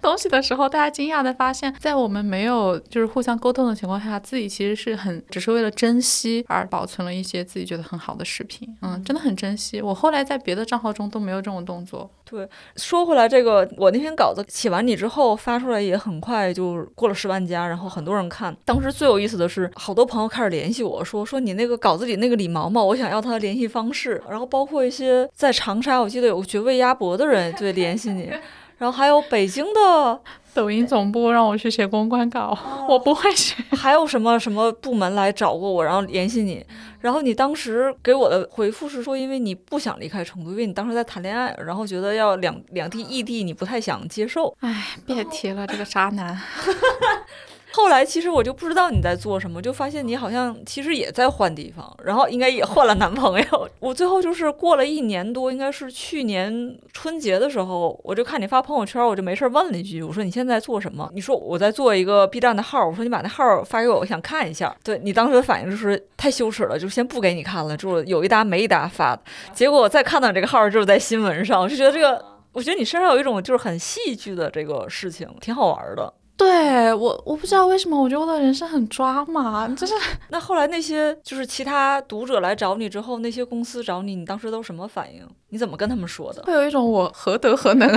[0.00, 9.82] 东西的时候，大家惊讶的发现，在我们没有就是互相沟通的情况下，自己其实是很只是为了珍惜而保存了一些自己觉得很好的视频，嗯，真的很珍惜。
[9.82, 12.10] 我后来在别的账号中都没有这种动作。
[12.24, 18.56] 对说回来，这个我那篇稿子写完你之后发出来也很快就过了十万加，然后很多人看。
[18.64, 24.22] 当时最有意思的是，好多朋友开始联系我说说你那个稿子里那个李毛毛，我想要他的联系方式。
[24.30, 28.30] 然后包括一些在长沙，我记得有个绝味鸭脖的人对联系你，
[28.78, 30.20] 然后还有北京的，
[30.54, 32.56] 抖音总部让我去写公关稿，
[32.88, 33.62] 我不会写。
[33.76, 36.64] 还有什么什么部门来找过我，然后联系你。
[37.00, 44.54] 然后你当时给我的回复是说，因为你不想离开成都，因为你当时在谈恋爱，然后觉得要两两地异地，你不太想接受。
[44.60, 46.38] 哎，别提了，这个渣男。
[47.72, 53.68] 后来其实我就不知道你在做什么，就发现你好像其实也在换地方，然后应该也换了男朋友。
[53.78, 61.08] 我最后就是过了一年多，应该是去年春节的时候，我就看你发朋友圈，我就没事儿问了一句，我说你现在在做什么？
[61.14, 64.74] 你说我在做一个 B 站的号，我说你把那号发给我，我想看一下。
[64.82, 69.22] 对你当时的反应就是太羞耻了，就先不给你看了，就有一搭没一搭发的。
[69.54, 72.24] 结果我再看到这个号就是在新闻上，我就觉得这个。
[72.52, 76.12] 我觉得你身上有一种就是很戏剧的这个事情，挺好玩的。
[76.40, 79.92] 对我，我不知道为什么，我觉得我的人生很抓马，就是
[80.30, 85.28] 那后来那些就是其他读者来找你之后，那些公司找你，你当时都什么反应？
[85.50, 86.42] 你怎么跟他们说的？
[86.44, 87.90] 会有一种我何德何能？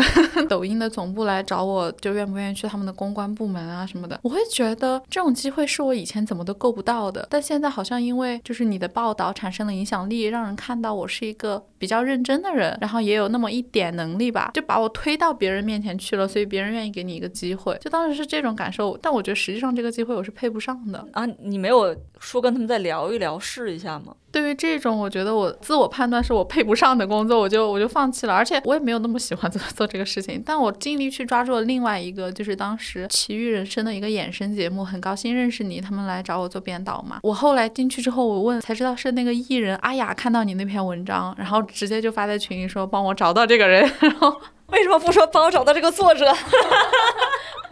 [0.49, 4.19] 抖音的总部来找我，就愿不愿意去他们的公关部门啊什么的？
[4.23, 17.77] 我会觉得这种机会是我以前怎么都够不到的，但现在好像因为就是你的报道产生了影响力，让人看到我是一个比较认真的人，然后也有那么一点能力吧，就把我推到别人面前去了，所以别人愿意给你一个机会。
[17.79, 21.05] 就当时是这种感受，但我觉得实际上这个机会我是配不上的。
[21.13, 24.15] 啊，你没有说跟他们再聊一聊，试一下吗？
[24.31, 28.33] 对于这种，我觉得我自我判断是我配不上的工作，我就我就放弃了。
[28.33, 37.19] 而且我也没有那么喜欢做 做这个事情，但我尽力去抓住了另外一个，就是当时奇遇人生的一个衍生节目，很高兴认识你，他们来找我做编导嘛。
[37.21, 44.33] 我后来进去之后，我问才知道是那个艺人阿雅看到你那篇文章，然后直接就发在群里说帮我找到这个人， 然后
[44.67, 46.33] 为什么不说帮我找到这个作者？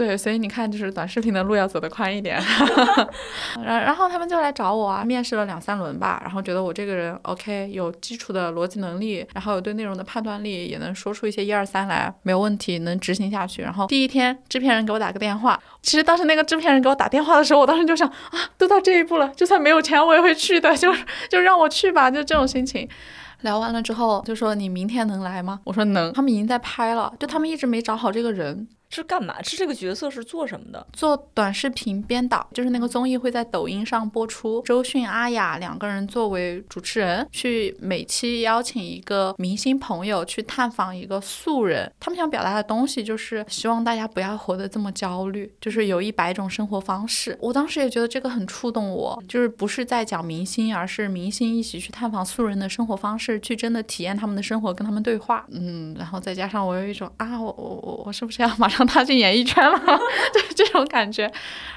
[0.00, 2.40] 对，所以你看，就是短视频的路要走得宽一点。
[3.62, 13.60] 然然后他们就来找我啊，面试了两三轮吧，然后觉得我这个人 OK，有基础的逻辑能力，然后有对内容的判断力，也能说出一些一二三来，没有问题，能执行下去。
[13.60, 20.90] 然后第一天，制片人给我打个电话，其实当时那个制片人给我打电话的时候，我当时就想啊，都到这一步了，就算没有钱我也会去的，就
[21.28, 22.88] 就让我去吧，就这种心情。
[23.42, 25.60] 聊完了之后，就说你明天能来吗？
[25.64, 26.10] 我说能。
[26.14, 28.66] 他们已经在拍了，就他们一直没找好这个人。
[28.90, 29.40] 是干嘛？
[29.42, 30.84] 是这个角色是做什么的？
[30.92, 34.60] 做短视频编导，就是那个综艺会在抖音上播出。
[34.62, 41.90] 周迅、阿雅两个人作为主持人，去每期邀请一个明星朋友去探访一个素人。
[42.00, 47.38] 他们想表达的东西就是希望大家不要活得这么焦虑，就是有一百种生活方式。
[47.40, 55.46] 我当时也觉得这个很触动我，就是不是在讲明星，而是明星一起去探访素人的生活方式，去真的体验他们的生活，跟他们对话。
[55.52, 58.79] 嗯，然后再加上我有一种啊，我我我我是不是要马上。
[58.86, 59.78] 踏进演艺圈了，
[60.32, 61.30] 就是这种感觉。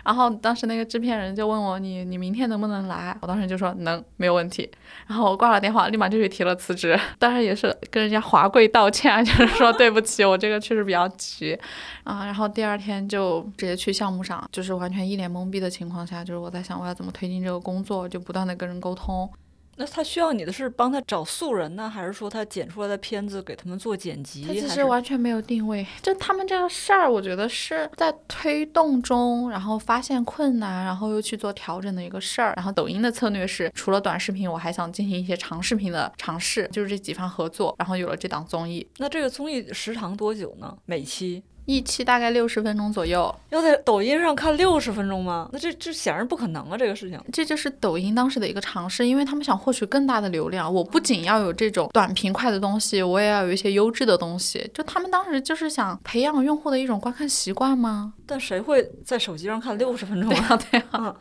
[0.03, 4.69] 然后当时那个制片人就问我：“你你明天能不能来？”我当时就说：“能，没有问题。”
[5.07, 6.99] 然后我挂了电话，立马就去提了辞职。
[7.17, 11.57] 当然也是跟人家华贵道歉，就是说对不起，我这个确实比较急
[12.03, 12.25] 啊。
[12.25, 19.29] 然后第二天就直接去项目上，就是完全一脸懵逼的情况下，就是我在想我要怎么推进这个工作，就不断的跟人沟通。
[19.75, 24.43] 那他需要你的是帮他找素人呢，还是说他剪出来的片子给他们做剪辑？
[24.45, 32.53] 他其实完全没有定位，就他们这个事儿，我觉得是在推动中，然后发现困难，然后又去做调整的一个事儿。
[32.55, 38.88] 然后抖音的策略是，除了短视频，我还想进行一些长视频的尝试，就是这几方合作，然后有了这档综艺。
[38.97, 40.77] 那这个综艺时长多久呢？
[40.86, 41.43] 每期？
[41.65, 45.49] 一期大概六十分钟左右，要在抖音上看六十分钟吗？
[45.54, 46.78] 那这这显然不可能啊！
[46.78, 50.71] 这个事情，这就是抖音当时的一个尝试，因为他们想获取更大的流量。
[50.73, 54.69] 我不仅要有这种短平快的东西，我也要有一些优质的东西。
[54.73, 58.13] 就他们当时就是想培养用户的一种观看习惯吗？
[58.26, 60.60] 但谁会在手机上看六十分钟啊？
[60.69, 61.15] 对啊，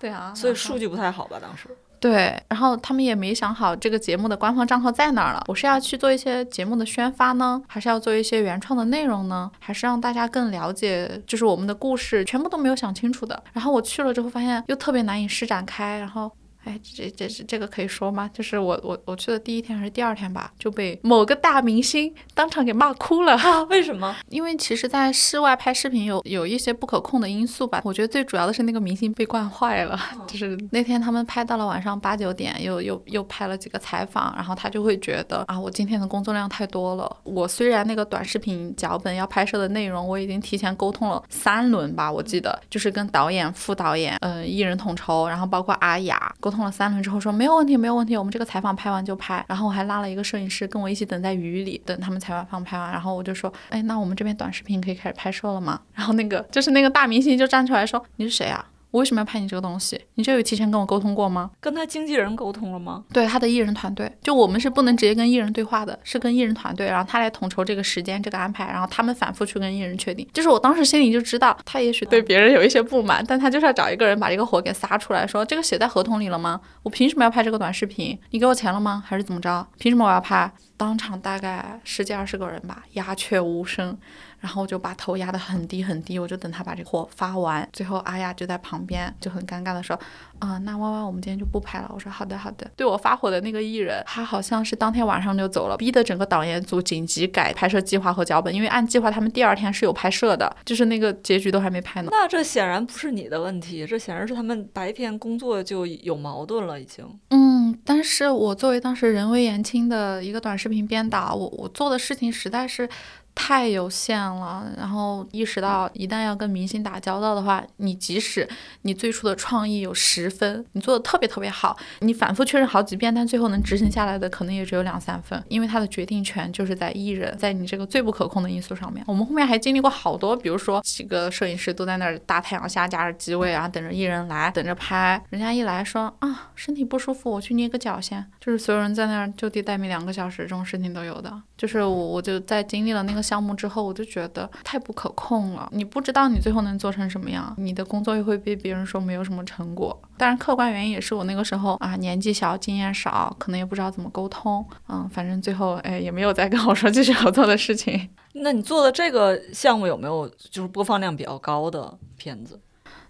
[0.00, 1.38] 对啊， 所以数据不太好吧？
[1.40, 1.68] 当时。
[2.04, 5.42] 对，然后他们也没想好这个节目的官方账号在哪儿了。
[5.48, 9.50] 我是要去做一些节目的宣发呢，还是要做一些原创的内容呢？
[9.58, 13.42] 还是让大家更了解，就是我们的故事，全部都没有想清楚的。
[13.54, 16.30] 然后我去了之后，发现又特别难以施展开，然后。
[16.64, 18.30] 哎，这这这这个可以说吗？
[18.32, 23.38] 就是我我我去的第一天还是第二天吧，就被某个大明星当场给骂哭了。
[23.66, 24.16] 为什么？
[24.30, 27.82] 因为其实，在室外拍视频有有一些不可控的因素吧。
[27.84, 30.00] 我觉得最主要的是那个明星被惯坏了。
[30.26, 37.16] 就是那天他们拍到了晚上八九点，又又又拍了几个采访，然后他就会觉得啊，我今天的工作量太多了。
[37.24, 46.53] 我虽然那个短视频脚本要拍摄的内容，我已经提前沟通了三轮吧，我记得就是跟导演、副导演、嗯艺人统筹，然后包括阿雅沟。
[46.54, 49.44] 通了三轮之后说没有问题没有问题，我们这个采访拍完就拍。
[49.48, 52.90] 然后我还拉了一个摄影师跟我一起等在雨里，等他们采访拍完。
[52.90, 55.80] 然后我就说，哎，那我们这边短视频可以开始拍摄了吗？
[55.92, 58.64] 然后那个就是那个大明星就站出来说，你是谁啊？
[58.94, 60.00] 我为什么要拍你这个东西？
[60.14, 61.50] 你这有提前跟我沟通过吗？
[61.60, 63.02] 跟他经纪人沟通了吗？
[63.12, 70.24] 对，他的艺人团队，就我们是不能直接跟艺人对话的，是跟艺人团队，然后他来统筹这个时间、这个安排，然后他们反复去跟艺人确定。
[70.32, 76.60] 就是我当时心里就知道，他也许对别人有一些不满，但他就是要找一个人把这个火给撒出来，说这个写在合同里了吗？
[76.84, 78.16] 我凭什么要拍这个短视频？
[78.30, 79.02] 你给我钱了吗？
[79.04, 79.66] 还是怎么着？
[79.76, 80.48] 凭什么我要拍？
[80.76, 83.96] 当场大概十几二十个人吧，鸦雀无声。
[84.44, 87.66] 然后我就把头压得很低很低，我就等他把这货发完。
[87.72, 89.96] 最后阿雅就在旁旁边就很尴尬的说，
[90.40, 91.88] 啊、那弯弯我们今天就不拍了。
[91.94, 92.68] 我说好的好的。
[92.74, 102.08] 对我发火的那个艺人，他好像是当天晚上就走了，逼得整个导演组紧急改拍摄计划和脚本，因为按计划他们第二天是有拍摄的，就是那个结局都还没拍呢。
[102.10, 107.06] 那这显然不是你的问题，这显然是他们白天工作就有矛盾了，已经。
[107.30, 112.88] 嗯，但是我作为当时人微言轻的一个短视频编导，我我做的事情实在是
[113.34, 118.48] 太有限了，然后意识到一旦要跟明星打交道的话，你即使
[118.82, 129.04] 你最初的创意有十分，你做的特别特别好，你反复确认好几遍，但最后能执行下来的可能也只有两三分，因为他的决定权就是在艺人，在你这个最不可控的因素上面。
[129.06, 141.42] 我们后面还经历过好多，比如说几个摄影师都在那儿大太阳下架着机位然后，等着艺人来，等着拍，人家一来说啊身体不舒服，我去捏个脚先，就是所有人在那儿就地待命两个小时，这种事情都有的。
[141.56, 149.98] 就是我我就在经历了那个项目之后，我就觉得太不可控了，你不知道你最后能做成什么样，你的工作又会被别人说没有什么成果。
[150.16, 154.64] 当然，客观原因也是我那个时候啊年纪小，经验少，可能也不知道怎么沟通。
[154.88, 158.10] 嗯，反正最后哎也没有再跟我说继续合作的事情。
[158.34, 162.60] 那你做的这个项目有没有就是播放量比较高的片子？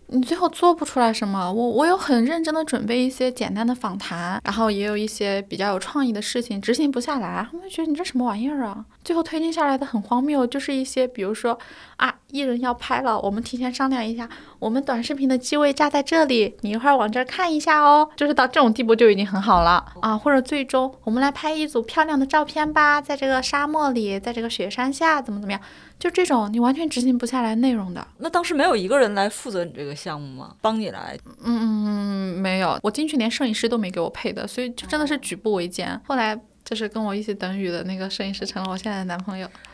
[0.08, 1.52] 你最后做不出来什么。
[1.52, 8.84] 我我有很认真的准备一些简单的访谈，然后也有一些比较有创意的事情，执行不下来，他们觉得你这什么玩意儿啊？
[9.02, 11.58] 最后推进下来的很荒谬，就是一些比如说
[11.96, 20.16] 啊，艺人要拍了，我们提前商量一下，我们短视频的机位架在这里，你一会儿往这儿看一下哦，就是到这种地步就已经很好了啊。
[20.16, 25.60] 或者最终我们来拍一组漂亮的照片吧，在这个沙漠里，在这个雪山下，怎么怎么样，
[26.04, 28.06] 就这种你完全执行不下来内容的。
[28.18, 30.54] 那当时没有一个人来负责你这个项目吗？
[30.60, 31.16] 帮你来？
[31.42, 35.98] 嗯，没有，我进去连摄影师都没给我配的，所以就真的是举步维艰。
[36.06, 39.48] 后来就是跟我一起等雨的那个摄影师成了我现在的男朋友。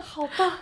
[0.00, 0.58] 好吧。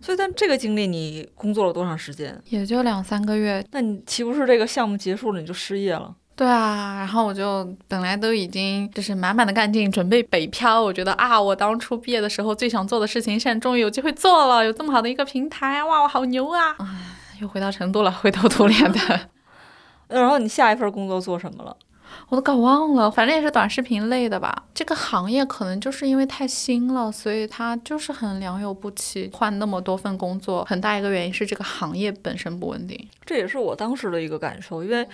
[0.00, 2.40] 所以，但这个经历你工作了多长时间？
[2.50, 3.66] 也就两三个月。
[3.72, 6.14] 那你岂不是这个项目结束了你就失业了？
[6.36, 10.82] 对啊，然后我就本来都已经就是满满的干劲，准备北漂。
[10.82, 16.76] 我觉得啊，我当初毕业的时候最想做的事情，现在终于有机会做了，有这么好的一个平台，哇，我好牛啊！
[16.78, 16.86] 唉，
[17.40, 18.98] 又回到成都了，灰头土脸的。
[20.08, 21.74] 然后你下一份工作做什么了？
[22.28, 24.64] 我都搞忘了，反正也是短视频类的吧。
[24.74, 33.08] 这个行业可能就是因为太新了，所以它就是很良莠不齐，换那么多份工作，很大一个原因是这个行业本身不稳定。
[33.24, 35.06] 这也是我当时的一个感受，因为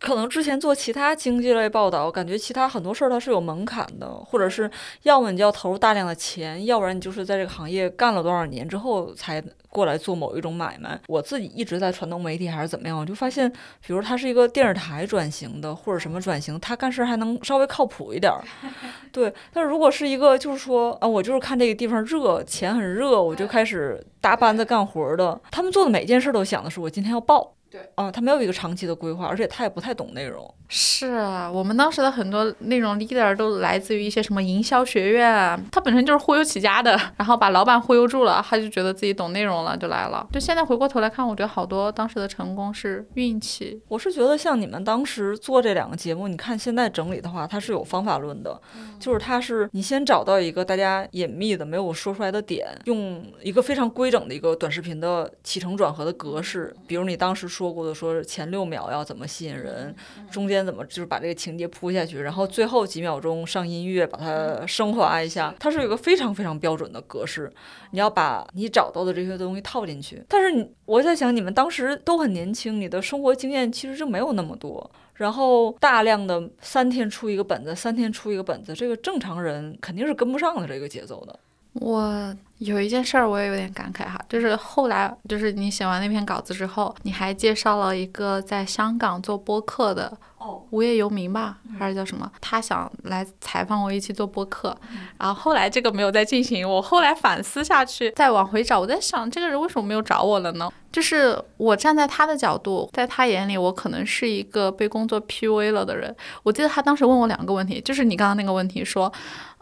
[0.00, 4.68] 可能之前做其他经济类报道，感觉其他很多事儿它是有门槛的，或者是
[5.02, 10.98] 要么你就要投入大量的钱，要不然你就是在这个行业干了多少年之后才过来做某一种买卖。
[11.06, 13.50] 我自己一直在传统媒体还是怎么样，我就发现，
[13.86, 18.42] 比如它是一个电视台转型的，或者什么转型，它干事还能稍微靠谱一点儿。
[19.12, 27.52] 对，但是如果是一个就是说啊，我就是看这个地方热，钱很热，我就开始搭班子干活儿的，他们做的每件事都想的是我今天要报。
[27.70, 30.52] 对，哦，他没有一个长期的规划，而且他也不太懂内容。
[30.68, 40.26] 是啊，我们当时的很多内容 leader 都来自于一些什么营销学院，啊他本身就是忽悠起家的，然后把老板忽悠住了，他就觉得自己懂内容了，就来了。
[40.32, 43.80] 就现在回过头来看，我觉得好多当时的成功是运气。
[43.88, 48.60] 我是觉得像你们当时做这两个节目，你看现在整理的话，它是有方法论的，
[48.98, 59.92] 就是它是你先找到一个大家隐秘的没有说出来的点，用一个非常规整的一个短视频的起承转合的格式，比如你当时说过的，说前六秒要怎么吸引人，
[60.30, 67.52] 中间怎么就是把这个情节铺下去，然后最后几秒钟上音乐把它升华一下，它是有一个非常非常标准的格式，
[67.90, 70.22] 你要把你找到的这些东西套进去。
[70.28, 74.88] 但是你我在想，你们当时都很年轻，你的生活经验其实就没有那么多。
[75.14, 81.38] 然后大量的三天出一个本子，三天出一个本子，这个正常人肯定是跟不上的这个节奏的。
[81.74, 92.30] 我有一件事儿，我也有点感慨哈，就是后来就是你写完那篇稿子之后，你还介绍了一个在香港做播客的哦，无业游民吧，还是叫什么？
[92.40, 94.76] 他想来采访我一起做播客，
[95.18, 96.68] 然后后来这个没有再进行。
[96.68, 100.70] 我后来反思下去，再往回找，我在想这个人为什么没有找我了呢？
[100.90, 106.14] 就是我站在他的角度，在他眼里，我可能是一个被工作 PUA 了的人。
[106.42, 109.10] 我记得他当时问我两个问题，就是你刚刚那个问题，说，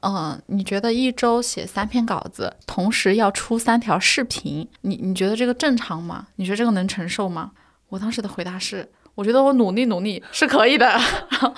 [0.02, 6.26] 嗯、你觉得一周写三篇稿子，同时要出三条视频，你你觉得这个正常吗？
[6.36, 7.50] 你觉得这个能承受吗？
[7.88, 10.86] 我当时的回答是，我觉得我努力努力是可以的。
[10.86, 11.00] 然
[11.40, 11.54] 后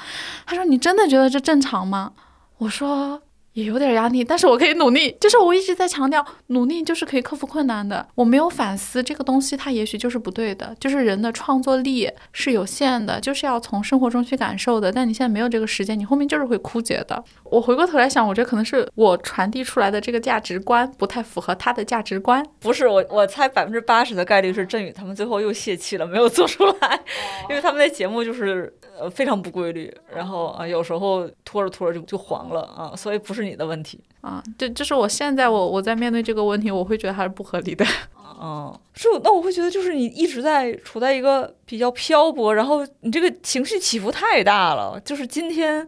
[0.46, 2.12] 他说：“你真的觉得这正常吗？”
[2.58, 3.20] 我说
[3.54, 5.16] ：“也有点压力，但是我可以努力。
[5.20, 8.06] 就是我一直在强调，努力就是可以克服困难的。
[8.14, 10.74] 我没有反思这个东西，它也许就是不对的。
[10.78, 14.92] 就是人的创作力是有限的，就是要从生活中去感受的。
[14.92, 17.22] 但你现在没有这个时间，你后面就是会枯竭的。
[17.44, 22.44] 我回过头来想，我觉得可能是我传递出来的这个价值观不太符合他的价值观。
[22.60, 27.00] 不是我，我猜百分之八十的概率是振宇他们最后又泄气了，没有做出来，
[27.48, 33.98] 因为他们的节目就是呃非常不规律，然后啊有时候拖着拖着就就黄了啊，所以不是你的问题。
[34.20, 37.84] 啊，这就是我现在我我在面对这个问题，我会觉得还是不合理的。
[38.42, 45.86] 嗯， 是，那我会觉得就是你一直在处在一个比较漂泊，然后你这个情绪起伏太大了，就是今天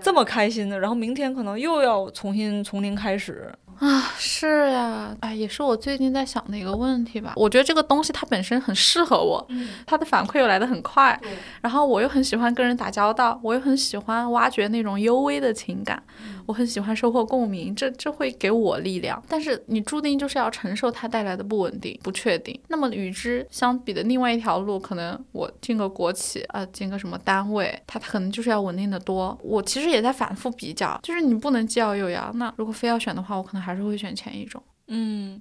[0.00, 3.52] 这么开心的，然后明天可能又要重新从零开始。
[3.78, 7.34] 啊，是呀，哎，也是我最近在想的一个问题吧。
[7.36, 9.46] 我觉得这个东西它本身很适合我，
[9.84, 11.20] 它的反馈又来得很快，
[11.60, 16.02] 然后我又很喜欢跟人打交道，我又很喜欢挖掘那种幽微的情感，
[16.46, 19.22] 我很喜欢收获共鸣，这这会给我力量。
[19.28, 22.58] 但是你注定就是要承受它带来的不稳定、不确定。
[22.68, 29.38] 那么与之相比的另外一条路，可能我进个国企啊，进个什么单位，它可能就是要稳定的多。
[29.42, 32.30] 我其实也在反复比较，就是你不能既要又要。
[32.34, 34.62] 那如果非要选的话，我可能还是会选前一种。
[34.88, 35.40] 嗯，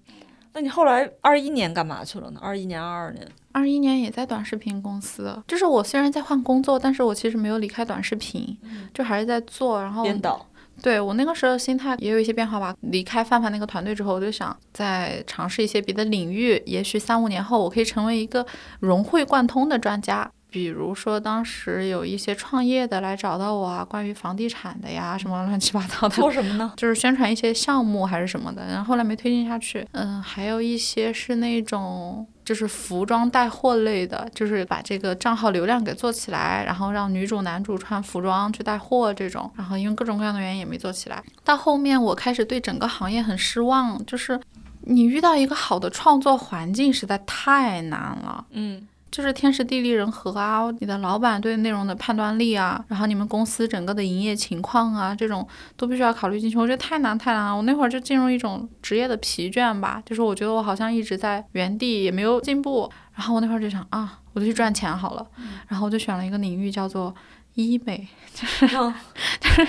[0.54, 2.40] 那你后来二一年干嘛去了呢？
[2.42, 3.28] 二一年、二二年？
[3.52, 8.58] 二一年也在短视频公司，就是我虽然在换工作，但是我其实没有离开短视频，
[8.94, 9.82] 就还是在做。
[9.82, 10.46] 然后编导。
[10.82, 12.76] 对我那个时候心态也有一些变化吧。
[12.82, 18.46] 离开范范那个团队之后，我就想再尝试一些别的领域，也许三五年后我可以成为一个
[18.82, 20.30] 融会贯通的专家。
[20.56, 26.16] 比如说，当时有一些创业的来找到我啊，关于房地产的呀，什么乱七八糟的。
[26.16, 26.72] 做什么呢？
[26.78, 29.86] 就是宣传一些项目还是什么的，然后后来没推进下去。
[29.92, 39.52] 嗯，还有一些是那种就是服装带货类的，就是把这个账号流量给做起来，然后让女主男主穿服装去带货这种。
[39.58, 41.22] 然后因为各种各样的原因也没做起来。
[41.44, 44.40] 到后面我开始对整个行业很失望，就是
[44.84, 48.46] 你遇到一个好的创作环境实在太难了。
[48.52, 48.88] 嗯。
[49.16, 55.48] 就是天时地利人和啊，你的老板对内容的判断力啊，然后你们公司整个的营业情况啊，这种
[55.78, 56.58] 都必须要考虑进去。
[56.58, 62.92] 我觉得太难太难了，我那会儿就进入一种职业的疲倦吧，就是我觉得我好像一直在原地也没有进步。
[63.14, 65.26] 然后我那会儿就想啊，我就去赚钱好了。
[65.70, 67.16] 然后我就选了一个领域叫做。
[67.56, 69.68] 医美就是，就是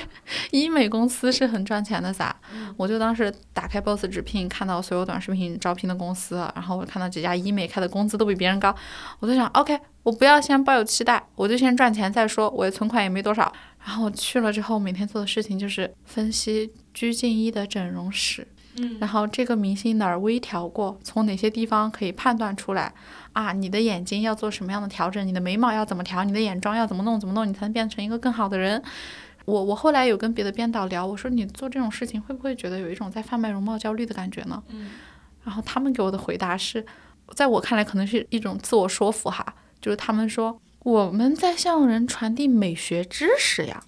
[0.51, 2.35] 医美公司是很赚钱的噻。
[2.77, 8.75] 我就当时打开 Boss 直聘，看到所有短视频招聘的公司，然后我看到几家医美开的工资都比别人高，
[9.21, 12.51] 我就想，OK，我不要先抱有期待，我就先赚钱再说。
[12.51, 13.53] 我的存款也没多少。
[13.85, 18.47] 然后我去了之后，每天做的事情就是分析鞠婧祎的整容史。
[18.79, 22.93] 嗯，然后这个明星哪儿微调过，从哪些地方可以判断出来
[23.33, 23.53] 啊？
[23.53, 25.27] 你的眼睛要做什么样的调整？
[25.27, 26.25] 你的眉毛要怎么调？
[26.25, 27.19] 你的眼妆要怎么弄？
[27.19, 27.49] 怎么弄？
[27.49, 28.83] 你才能变成一个更好的人？
[29.45, 34.63] 我我后来有跟别的编导聊，我说你做这种事情会不会觉得有一种在贩卖容貌焦虑的感觉呢？
[34.69, 34.91] 嗯，
[35.45, 36.85] 然后他们给我的回答是，
[37.35, 43.83] 在我看来可能是一种自我说服哈，就是他们说我们在向人传递美学知识呀。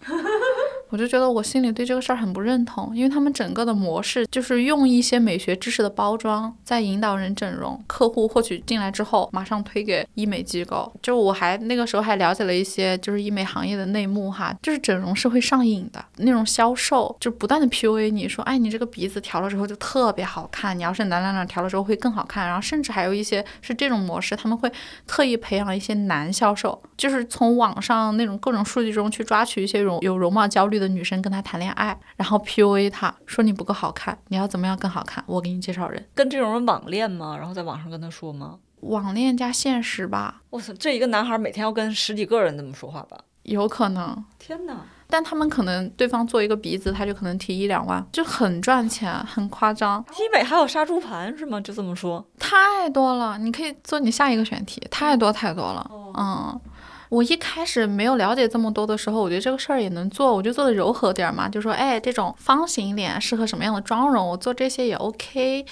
[0.90, 7.78] 我就觉得我心里对这个事儿很不认同，因为他们整个的模式就是用一些美学知识的包装，在引导人整容。
[7.86, 10.90] 客户获取进来之后，马上推给医美机构。
[11.02, 22.46] 就我还那个时候还了解了一些就是医美行业的内幕哈，就是整容是会上瘾的，那种销售就不断的 PUA 你说，哎，你这个鼻子调了之后就特别好看，你要是哪哪哪调了之后会更好看。
[22.46, 24.72] 然后甚至还有一些是这种模式，他们会
[25.06, 30.77] 特意培养一些男销售，就是从网上那种各种数据中去抓取一些容有容貌焦虑。
[30.78, 35.22] 的女生跟他谈恋爱，然后 PUA 他说你不够好看，你要怎么样更好看？
[35.26, 37.36] 我给你介绍人，跟这种人网恋吗？
[37.36, 38.58] 然后在网上跟他说吗？
[38.80, 40.42] 网恋加现实吧。
[40.50, 43.18] 我操，这一个男孩每天要跟十几个人这么说话吧？
[43.42, 44.24] 有可能。
[44.38, 44.76] 天哪！
[45.10, 50.04] 但他们可能对方做一个鼻子，他就可能提一两万，就很赚钱，很夸张。
[50.12, 51.58] 医美还有杀猪盘是吗？
[51.60, 52.22] 就这么说？
[52.38, 55.90] 太多了，你可以做你下一个选题，太多太多了。
[56.16, 56.60] 嗯。
[57.08, 65.64] 我一开始没有了解这么多的时候，我觉得这个事儿也能做，我就做的柔和点儿嘛，就说，哎，这种方形脸适合什么样的妆容，我做这些也 OK。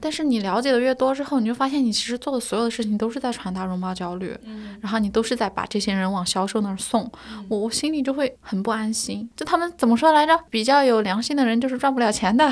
[0.00, 4.32] 但是你了解的越多之后，你就发现你其实做的所有的事情都是在传达容貌焦虑，
[4.80, 7.10] 然后你都是在把这些人往销售那儿送，
[7.48, 9.28] 我我心里就会很不安心。
[9.36, 10.38] 就他们怎么说来着？
[10.48, 12.48] 比较有良心的人就是赚不了钱的，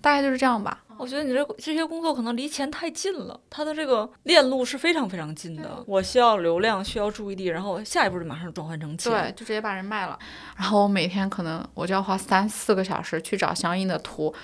[0.00, 0.78] 大概就是这样吧。
[0.98, 5.82] 我觉得你这这些工作可能离钱太近了，它的这个链路是非常非常近的。
[5.86, 10.18] 我需要流量，需要注意力，然后下一步就马上转换成钱，对，就直接把人卖了。
[10.56, 14.34] 然后我每天可能我就要花三四个小时去找相应的图，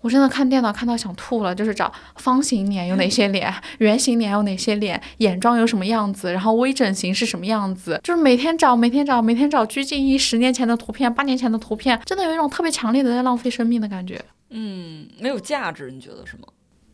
[0.00, 14.20] 我真的看电脑看到想吐了，就是找方形脸有哪些脸， 圆形脸有哪些脸，眼妆有什么样子，然后微整形是什么样子，就是每天找，每天找，每天找鞠婧祎十年前的图片，八年前的图片，真的有一种特别强烈的在浪费生命的感觉。
[14.50, 16.44] 嗯，没有价值，你觉得是吗？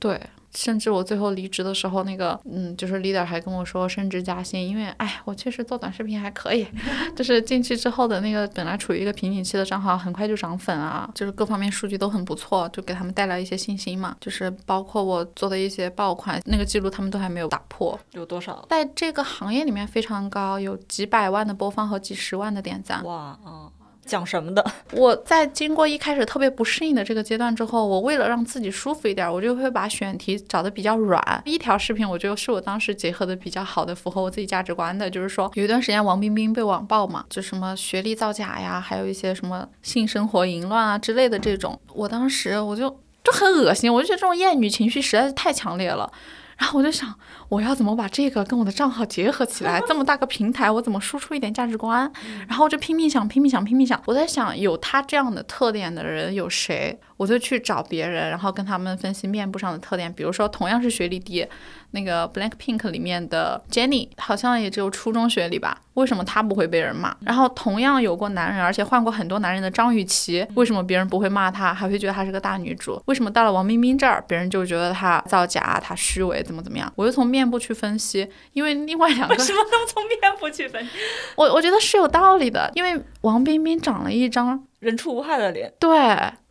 [0.00, 0.20] 对，
[0.54, 6.66] 甚至我最后离职的时候，那个嗯，就是 leader 还跟我说升职加薪，因为哎，我确实做短视频还可以，
[7.16, 14.14] 就是进去之后的那个本来处于一个瓶颈期的账号，很快就涨粉啊，就是各方面数据都很不错，就给他们带来一些信心嘛。
[14.20, 18.66] 就是包括我做的一些爆款，那个记录他们都还没有打破，有多少？
[18.68, 23.02] 在这个行业里面非常高，有几百万的播放和几十万的点赞。
[23.04, 23.70] 哇啊！
[24.06, 24.64] 讲什么的？
[24.92, 31.42] 我在经过一开始特别不适应的这个阶段之后，我为了让自己舒服一点，我就会把选题找的比较软。
[31.44, 35.10] 一条视频，我觉得是我当时结合的比较好的，符合我自己价值观的。
[35.10, 42.88] 就是说，有一段时间王冰冰被网暴嘛，就什么学历造假呀，还有一些什么性生活淫乱啊之类的这种，我当时我就
[43.22, 46.12] 就很恶心，我就觉得这种厌女情绪实在是太强烈了。
[46.56, 47.12] 然后我就想，
[47.48, 49.80] 我要怎么把这个跟我的账号结合起来？
[49.86, 52.10] 这么大个平台，我怎么输出一点价值观？
[52.48, 54.00] 然后我就拼命想，拼命想，拼命想。
[54.06, 56.98] 我在想，有他这样的特点的人有谁？
[57.16, 60.12] 我就去找别人，然后跟他们分析面部上的特点。
[60.12, 61.46] 比如说，同样是学历低，
[61.92, 65.78] 那个 Black Pink 里面的 Jennie 好像也只有初中学历吧？
[65.94, 67.16] 为什么她不会被人骂？
[67.20, 73.00] 然后同样有过男人，而且换过很多男人的张雨绮，为什么别人不会骂她，还会觉得她是个大女主？
[73.06, 76.92] 为什么到了王冰冰这儿，别人就觉得她造假、她虚伪，怎么怎么样？
[76.96, 80.90] 我就从面部去分析，因为另外两个 为什么都从面部去分析？
[81.34, 85.98] 我我觉得是有道理的，因为王冰冰长了一张人畜无害的脸，对，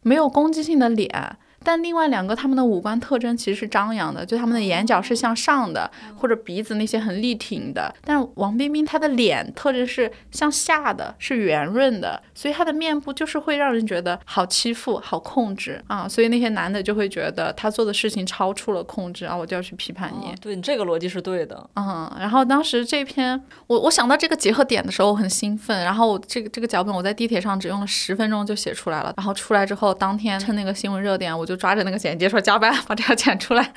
[0.01, 1.37] 没有攻击性的脸。
[1.65, 7.95] 但另外两个他们的五官特征其实是张扬的，就他们的眼角是向上的，或者鼻子那些很立挺的。
[8.03, 16.07] 但是王冰冰她的脸特征是向下的，是圆润的，所以他的面部就是会让人觉得好欺负、好控制啊。
[16.07, 20.27] 所以那些男的就会觉得他做的事情超出了控制啊，我就要去批判你。
[20.27, 21.69] 哦对你这个逻辑是对的。
[21.75, 25.83] 嗯，然后当时这篇我我想到这个结合点的时候，我很兴奋。
[25.83, 29.13] 然后我这个这个脚本我在地铁上只用了十分钟就写出来了。
[29.15, 33.73] 然后出来之后，当天趁那个新闻热点，我就抓着那个剪辑说加班把这个剪出来，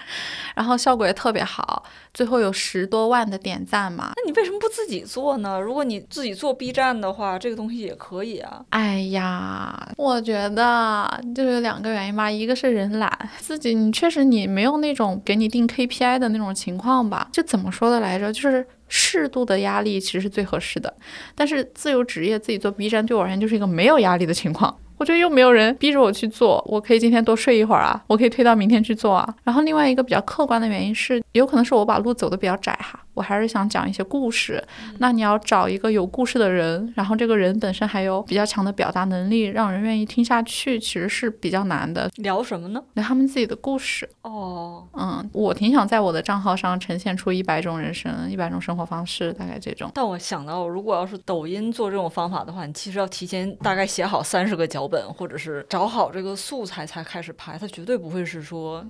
[0.55, 4.13] 然后效果也特别好，最后有十多万的点赞嘛。
[4.17, 5.61] 那你为什么不自己做呢？
[5.61, 8.65] 如果你自己做 B 站的话，这个东西也可以啊。
[8.71, 17.29] 哎呀，我觉得就有两个原因吧，一个是人懒， 自己你确实你没有那种给你定 KPI 的那种情况吧。
[17.33, 18.33] 就怎么说的来着？
[18.33, 20.93] 就是适度的压力其实是最合适的，
[21.35, 24.77] 但是自由职业自己做 B 站对我而言就是一个没有压力的情况。
[24.99, 29.35] 我觉得又没有人逼着我去做，我可以今天多睡一会儿啊，我可以推到明天去做啊。
[29.45, 34.63] 然后另外一个比较客观的原因是，有可能是我把路走的比较窄哈，我还是想讲一些故事。
[34.99, 42.11] 那你要找一个有故事的人，然后这个人本身还有比较强的表达能力，让人愿意听下去，其实是比较难的。
[42.17, 42.83] 聊什么呢？
[42.93, 44.07] 聊他们自己的故事。
[44.21, 49.91] 哦，嗯，我挺想在我的账号上呈现出一百种人生、一百种生活方式，大概这种。
[49.95, 58.85] 但我想到，如果要是抖音做这种方法的话，你其实要提前大概写好三十个脚本，或者是找好这个素材才开始拍，它绝对不会是说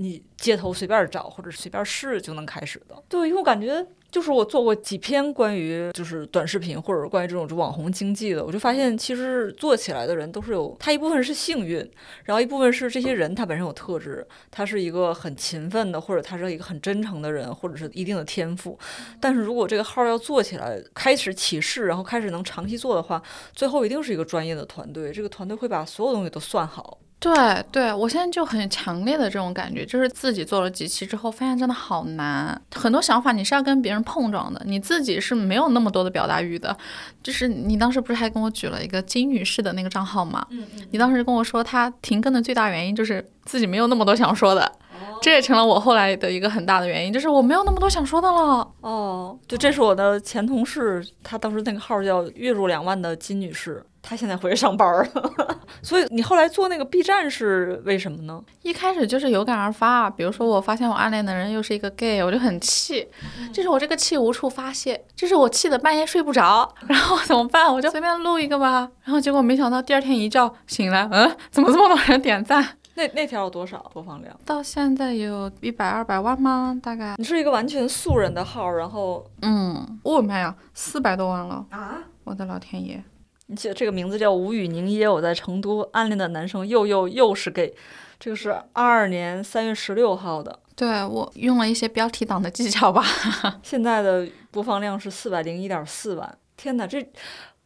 [0.00, 2.96] 你街头随便找或者随便试就能开始的。
[3.06, 11.78] 对，因为我感觉就是我做过几篇关于就是短视频或者关于这种网红经济的，我就发现其实做起来的人都是有，他一部分是幸运，
[12.24, 18.78] 然后一部分是这些人他本身有特质，他是一个很勤奋的，或者他是一个很真诚的人，或者是一定的天赋。
[19.20, 23.22] 但是如果这个号要做起来，开始起势，然后开始能长期做的话，
[23.54, 26.99] 最后一定是一个专业的团队，这个团队会把所有东西都算好。
[27.20, 32.58] 对对，我现在就很强烈的这种感觉，就是自己做了几期之后，发现真的好难。
[32.74, 36.74] 很多想法你是要跟别人碰撞的，你自己是没有那么多的表达欲的。
[37.22, 40.46] 就是你当时不是还跟我举了一个金女士的那个账号吗？
[40.48, 40.86] 嗯嗯。
[40.92, 44.72] 你当时跟我说，她停更的最大原因就是自己没有那么多想说的。
[45.20, 48.66] 这也成了我后来的一个很大的原因，就是我没有那么多想说的了。
[48.80, 55.06] 哦，就，这是我的前同事，他当时那个号叫月入两万的金女士，她现在回去上班了。
[55.82, 58.42] 所以你后来做那个 B 站是为什么呢？
[58.62, 63.06] 一开始就是有感而发，比如说我发现我暗恋的人又是一个 gay，我就很气，
[63.52, 67.72] 就是我这个气无处发泄，就是我气的半夜睡不着， 然后怎么办？
[67.72, 72.66] 我就随便录一个吧，然后结果没想到第二天一觉醒来，嗯，怎么这么多人点赞？
[73.00, 74.38] 那那条有多少播放量？
[74.44, 76.78] 到现在有一百二百万吗？
[76.82, 77.14] 大概。
[77.16, 81.96] 你是一个完全素人的号，然后嗯，我妈呀，四百多万了啊！
[82.24, 83.02] 我的老天爷！
[83.46, 87.74] 你写这个名字叫无语凝噎，我在成都暗恋的男生又又又是 gay，
[88.18, 90.58] 这个是二二年三月十六号的。
[90.76, 93.02] 对我用了一些标题党的技巧吧。
[93.62, 96.38] 现在的播放量是四百零一点四万。
[96.54, 97.02] 天哪，这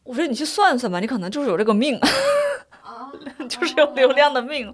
[0.05, 1.99] 我觉得你去算算吧，你可能就是有这个命，
[3.49, 4.73] 就是有流量的命。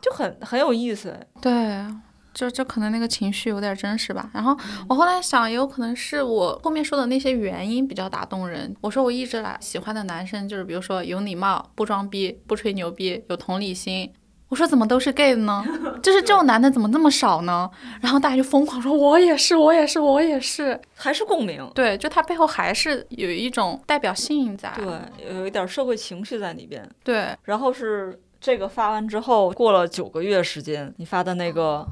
[0.00, 1.14] 就很很有意思。
[1.40, 1.84] 对，
[2.32, 4.30] 就就可能那个情绪有点真实吧。
[4.32, 4.56] 然后
[4.88, 8.74] 我后来想，也有可能是我后面说的那些原因比较打动人。
[8.80, 14.12] 我说我一直来喜欢的男生，就是比如说有礼貌、不装逼、不吹牛逼、有同理心。
[14.48, 15.64] 我说怎么都是 gay 呢？
[16.02, 17.70] 就是这种男的怎么那么少呢？
[18.00, 20.76] 然后大家就疯狂说，我也是，我也是，我也是。
[20.96, 24.72] 还是共鸣，对，就他背后还是有一种代表性在。
[24.74, 26.84] 对，有一点社会情绪在里边。
[27.04, 31.86] 对，然后是这个发完之后，过了九个月时间，你发的那个，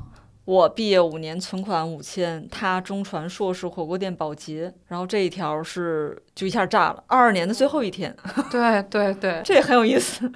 [0.47, 8.17] 我毕业五年存款五千，他中传硕士火锅店保洁，然后这一条是就一下炸了，二二年的最后一天，
[8.51, 10.33] 对对对，这也很有意思。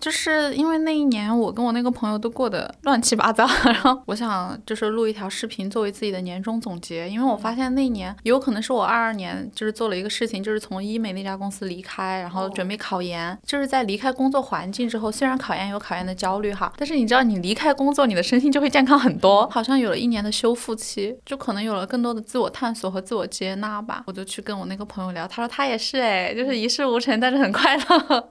[0.00, 24.02] 就是因为那一年我跟我那个朋友都过得乱七八糟， 然后我想就是录一条视频作为自己的年终总结，因为我发现那一年有可能是我二二年就是做了一个事情，就是从医美那家公司离开，然后准备考研，就是在离开工作环境之后，虽然考研有考研的焦虑哈，但是你知道你离开工作，你的身心就会健康很多，好像有了一年的修复期，就可能有了更多的自我探索和自我接纳吧。
[24.06, 28.28] 我就去跟我那个朋友聊，他说他也是哎，就是一事无成，但是很快乐。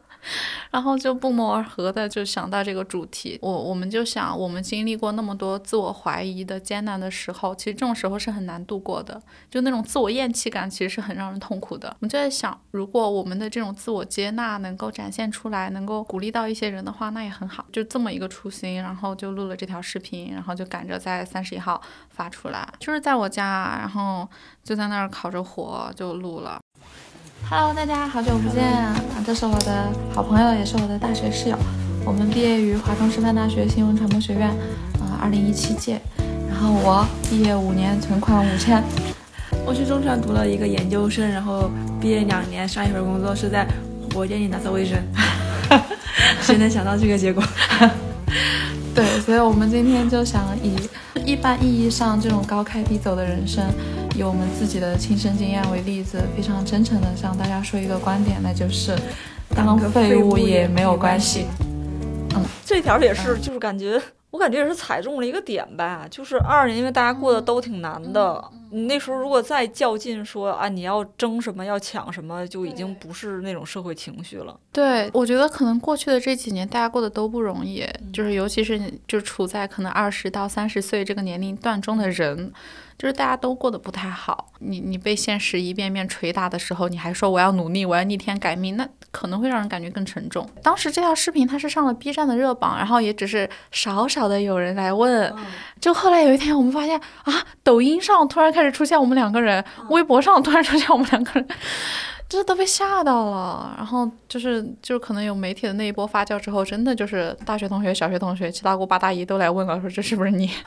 [0.71, 11.89] 然后就不谋而合的就想到这个主题，我我们就想，我们经历过那么多自我怀疑的艰难的时候，其实这种时候是很难度过的，就那种自我厌弃感，其实是很让人痛苦的。
[11.89, 17.65] 我们就在想，如果我们的这种自我接纳能够展现出来，能够鼓励到一些人的话，那也很好。
[17.71, 24.27] 就这么一个初心，然后就录了这条视频，然后就赶着在三十一号发出来，就是在我家，然后
[24.63, 26.59] 就在那儿烤着火就录了。
[27.47, 28.95] Hello，大家好久不见啊！
[29.23, 31.55] 这是我的好朋友，也是我的大学室友。
[32.03, 34.49] 我们毕业于华中师范大学新闻传播学院，
[34.99, 36.01] 啊，二零一七届。
[36.49, 38.83] 然后我毕业五年，存款五千。
[39.63, 41.69] 我去中传读了一个研究生，然后
[42.01, 43.63] 毕业两年，上一份工作是在
[44.01, 44.97] 火锅店里打扫卫生。
[46.41, 47.43] 谁能想到这个结果？
[48.93, 50.75] 对，所以我们今天就想以
[51.25, 53.63] 一般意义上这种高开低走的人生。
[54.17, 58.95] 以我们自己的亲身经验为例子，非常真诚的向大家说一个观点，那就是
[59.53, 61.47] 当废物也没有关系。
[62.33, 64.01] 嗯，这条也是，就是感觉
[64.35, 66.05] 我感觉也是踩中了一个点吧。
[66.11, 74.59] 就是二二年，因为大家过得都挺难的，你那时候如果再较劲说啊，你要争什么，要抢什么，就已经不是那种社会情绪了。
[74.73, 82.51] 对，我觉得可能过去的这几年，大家过得都不容易，就是尤其是就处在可能二十到三十岁这个年龄段中的人。
[82.97, 90.49] 就是大家都过得不太好，你你被现实一遍遍捶打的时候，你还说我要努力，我要逆天改命，那可能会让人感觉更沉重。
[90.63, 95.33] 当时这条视频它是上了 B 站的热榜，然后也只是少少的有人来问。
[95.81, 101.47] 就后来有一天我们发现啊，抖音上突然开始出现我们两个人，微博上突然出现我们两个人，
[102.29, 103.75] 就是都被吓到了。
[103.77, 110.49] 然后就是就可能有媒体的那一波发酵之后，真的就是大学同学、小学同学、七大姑八大姨都来问了，说这是不是你？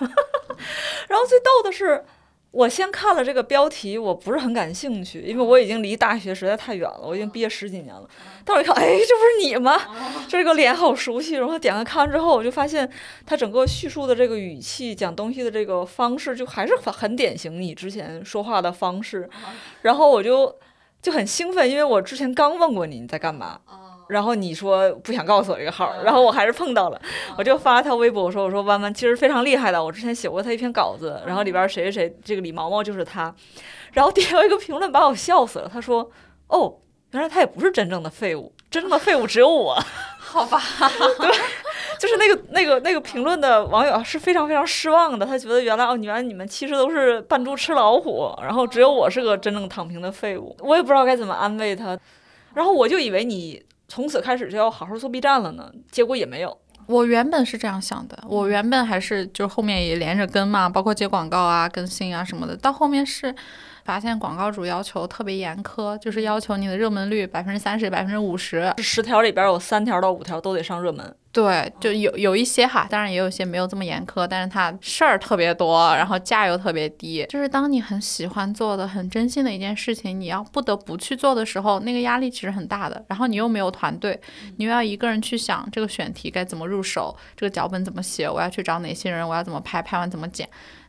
[1.09, 2.05] 然后最逗的是。
[2.51, 8.09] 我先看了这个标题，我不是很感兴趣，因为我已经离大学实在太远了，我已经毕业十几年了。
[8.43, 9.79] 但我一看，哎，这不是你吗？
[10.27, 11.35] 这个脸好熟悉。
[11.35, 12.91] 然后点开看完之后，我就发现
[13.27, 19.29] 他整个叙述的这个语气、讲东西的这个方式，就还是很很典型你之前说话的方式。
[19.83, 20.57] 然后我就
[21.03, 23.61] 就很兴奋，因为我之前刚问过你你在干嘛。
[24.09, 27.01] 然后你说不想告诉我这个号，然后我还是碰到了，
[27.37, 33.35] 我就发了条微博，我说我说弯弯其实非常厉害的，我之前写过他一篇稿子，然后里边谁谁谁这个李毛毛就是他，
[33.93, 36.11] 然后底下有一个评论把我笑死了，他说
[36.49, 36.75] 哦，
[37.11, 39.79] 原来他也不是真正的废物，真正的废物只有我，
[40.19, 40.59] 好吧，
[41.19, 41.31] 对，
[41.99, 51.99] 就是那个那个那个评论的网友是非常非常失望的，他觉得原来哦，原来你们其实都是扮猪吃老虎，然后只有我是个真正躺平的废物，我也不知道该怎么安慰他，
[52.55, 53.63] 然后我就以为你。
[53.89, 56.57] 从此开始就要好好做 B 站了呢，结果也没有。
[56.87, 62.57] 我原本是这样想的，我原本还是就后面也连着跟嘛，包括接广告啊、更新啊什么的。
[62.57, 63.35] 到后面是
[63.85, 71.15] 发现广告主要求特别严苛，就是要求你的热门率百分之三十、百分之五十，十条里边有三条到五条都得上热门。
[71.31, 77.25] 对，就有有一些哈，当然也有些没有这么严苛，但是它事儿特别多，然后价又特别低。
[77.29, 83.05] 就是当你很喜欢做的、很真心的一件事情，你要不得不去做的时候，那个压力其实很大的。
[83.09, 84.19] 然后你又没有团队，
[84.57, 90.49] 你又要一个人去想这个选题该怎么入手，这个脚本怎么写，我要去找哪些人，我要怎么拍，拍完怎么剪，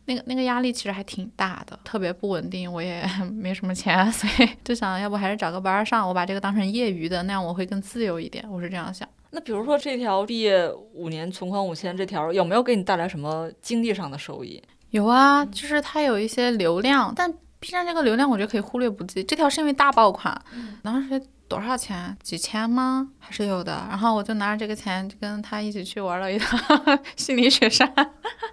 [0.10, 2.72] 那个那个压力其实还挺大的，特别不稳定。
[2.72, 8.43] 我也 没什么钱， 所以就想要不还是找个班上，我把这个当成业余的，那样我会更自由一点。
[8.49, 9.07] 我是这样想。
[9.30, 14.60] 那比如说这条毕业五年存款五千这条有没有给你带来什么经济上的收益？
[14.89, 19.24] 有啊，就是它有一些流量，但 B 站这个流量我觉得可以忽略不计。
[19.24, 20.36] 这条是因为大爆款，
[20.82, 22.18] 当时多少钱？
[22.24, 23.10] 几千吗？
[23.30, 23.86] 还是有的。
[23.88, 26.59] 然后我就拿着这个钱，就跟他一起去玩了一趟
[27.15, 27.88] 西岭雪山。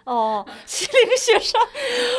[0.05, 1.59] 哦，西岭雪山，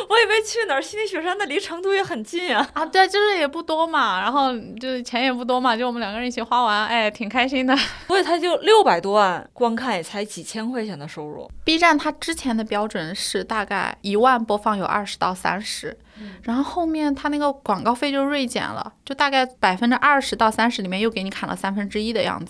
[0.08, 0.82] 我以为去哪儿？
[0.82, 2.68] 西岭雪山那离成都也很近啊。
[2.72, 7.76] 啊，对，就是也不多嘛，然后就是钱也不多嘛，就我们两个人一起花完，哎，挺开心的。
[8.08, 11.48] 所以他就六百多万观看，也才几千块钱的收入。
[11.64, 15.96] B 站它之前的标准是大概一万播放有二十到三十，
[16.42, 22.47] 然后后面它那个广告费就锐减了，就大概百分之二十到三十里面又给你砍了三分之一的样子，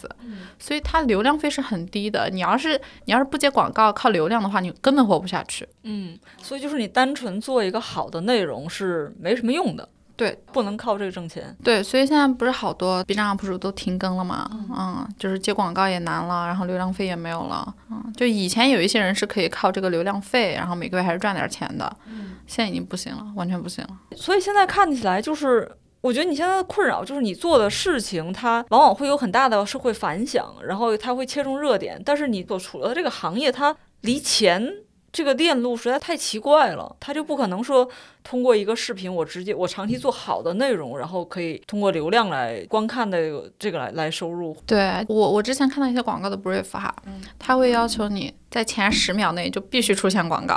[0.58, 2.28] 所以它流量费是很低的。
[2.30, 5.66] 你要是你要是不接广告，靠流量的话，你根本活不下去。
[5.82, 9.88] 嗯，所以就是你单纯做一个好的内容是没什么用的。
[10.16, 11.56] 对，不能靠这个挣钱。
[11.62, 14.50] 对，所以现在不是好多 B 站 UP 主都停更了嘛？
[14.76, 17.72] 嗯，就是接广告也难了，然后流量费也没有了。
[17.88, 21.96] 嗯，就以前有一些人是可以靠这个流量费，然后每个月还是赚点钱的。
[22.06, 23.90] 嗯，现在已经不行了，完全不行了。
[24.16, 25.70] 所以现在看起来就是。
[26.00, 32.00] 我觉得你现在的困扰就是你做的事情，它往往会有很大的社会反响，然后它会切中热点。
[32.04, 34.72] 但是你所处的这个行业，它离钱
[35.10, 37.88] 这个链路实在太奇怪了，它就不可能说
[38.22, 44.56] 通过一个视频，我直接我长期做好的内容，然后可以通过流量来观看的这个来来收入。
[44.66, 46.94] 对我，我之前看到一些广告的 brief 哈，
[47.38, 50.54] 他会要求你在前十秒内就必须出现广告。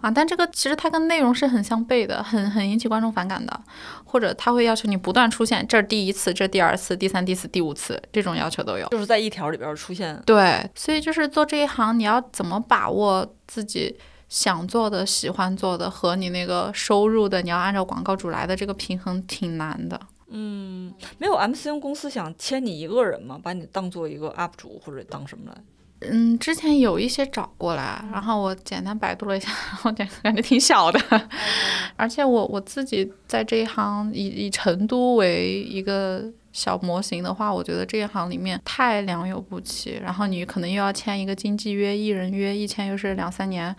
[0.00, 3.60] 啊，但这个其实它跟内容是很相悖的，很很引起观众反感的，
[4.04, 10.18] 或者他会要求你不断出现，这是第一次，这第二次，第三、第四、第五次，这种要求都有，就是在一条里边出现。
[10.24, 13.94] 对，所以就是做这一行，你要怎么把握自己
[14.30, 20.00] 想做的、喜欢做的和你那个收入的，你要按照广告主来的这个平衡挺难的。
[20.28, 23.38] 嗯，没有 MCN 公司想签你一个人吗？
[23.42, 25.60] 把你当做一个 UP 主或者当什么来？
[26.00, 29.50] 嗯，之前有一些找过来，然后我简单百度了一下，
[29.84, 31.00] 我感感觉挺小的，
[31.96, 43.74] 而且我我自己在这一行以以成都为一个小模型的话，我觉得这一行里面太良莠不齐，然后你可能又要签一个经纪约、艺人约，一签又是两三年，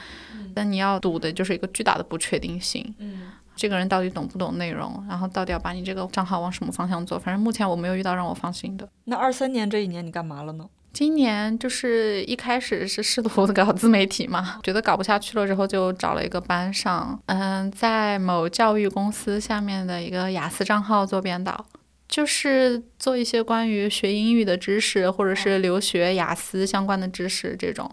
[0.54, 2.94] 但你要赌的就是一个巨大的不确定性。
[3.00, 7.18] 嗯，这个人到底懂不懂内容，然后到底要把你这个账号往什么方向做？
[7.18, 8.88] 反正目前我没有遇到让我放心的。
[9.06, 10.70] 那二三年这一年你干嘛了呢？
[10.94, 21.66] 今年就是一开始是试图搞自媒体嘛，觉得搞不下去了之后，就找了一个班上，嗯，在某教育公司下面的一个雅思账号做编导，
[22.08, 27.90] 就是做一些关于学英语的知识，或者是留学雅思相关的知识这种。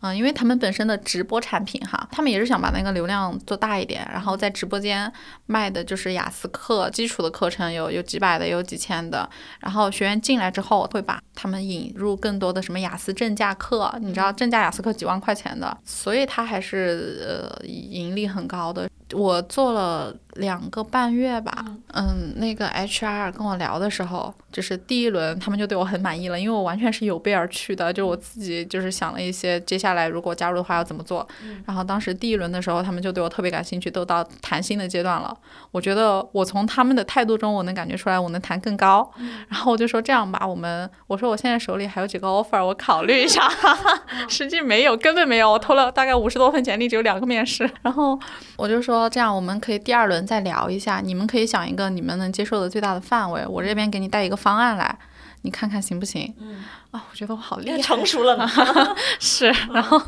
[0.00, 5.10] 嗯，因为他们本身的直播产品哈，他们也是想把那个流量做大一点，然后在直播间
[5.46, 9.28] 卖的就是雅思课基础的课程，有有几百的，有几千的。
[9.60, 18.88] 然后学员进来之后，会把他们引入更多的什么雅思正价课，你知道正价雅思课几万块钱的，所以他还是呃盈利很高的。
[19.12, 31.26] 我做了两个半月吧，嗯，那个 HR 跟我聊的时候，就是第一轮他们就对我很满意了，因为我完全是有备而去的，就我自己就是想了一些接下来如果加入的话要怎么做，
[31.64, 35.34] 然后当时第一轮的时候，他们就对我特别感兴趣，都到谈心的阶段了。
[35.70, 39.08] 我觉得我从他们的态度中，我能感觉出来我能谈更高，
[39.48, 43.48] 然后我就说这样吧，我们我说我现在手里还有几个 offer，我考虑一下，
[44.28, 48.18] 实际没有，根本没有，我投了大概五十多份简历，只有两个面试，然后
[48.56, 54.98] 我就说这样我们可以第二轮再聊一下，你们可以想一个你们能接受的最大的范围，我这边给你带一个方案来。
[55.42, 56.34] 你看看行不行？
[56.40, 58.48] 嗯，啊，我觉得我好厉害，成熟了呢。
[59.20, 60.00] 是，然后，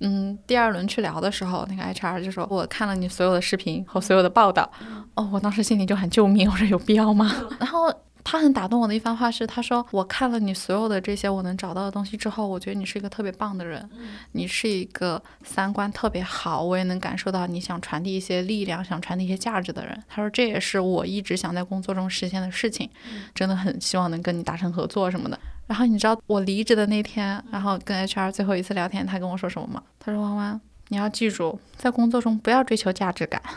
[0.00, 4.70] 嗯，第二轮去聊的时候，那个 HR 就说：“我看了你所有的视频和所有的报道。”
[5.16, 7.34] 哦，我当时心里就喊救命，我说有必要吗？
[7.58, 7.92] 然后。
[8.30, 13.88] 他很打动我的一番话是，他说：“我看了你所有的这些我能找到的东西之后，我觉得你是一个特别棒的人，
[14.32, 22.90] 你是一个三观特别好，我也能感受到你想传递一些力量，想传递一些价值的人。”他说：“这也是我一直想在工作中实现的事情，
[23.34, 29.82] 真的很希望能跟你达成合作什么的。”然后你知道我离职的那天，然后跟 HR 最后一次聊天，他跟我说什么吗？
[29.98, 33.40] 他说：“弯弯，你要记住，在工作中不要追求价值感。”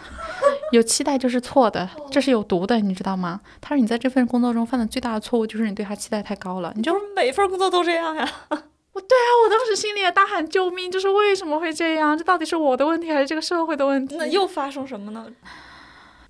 [0.72, 3.42] 有期待就是错的，这是有毒的，你知道吗？
[3.60, 8.24] 他说你在这份工作中犯的最大的错误就是你对他期待太高了，你就每份工作都这样呀。
[8.94, 12.18] 我对啊，我当时心里也大喊救命，就是为什么会这样？
[12.18, 14.16] 这到底是我的问题还是这个社会的问题？
[14.18, 15.28] 那又发生什么呢？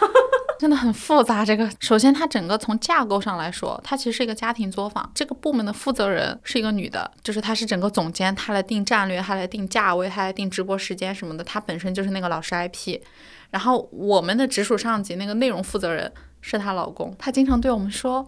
[0.58, 1.44] 真的很复杂。
[1.44, 5.10] 这个首先，它整个从架构上来说，它其实是一个家庭作坊。
[5.14, 11.44] 这个部门的负责人是一个女的，就是她是整个总监，她来定战略，她来定价位，她来定直播时间什么的。
[11.44, 13.00] 她本身就是那个老师 IP。
[13.50, 18.26] 然后我们的直属上级那个内容负责人是她老公，他经常对我们说：“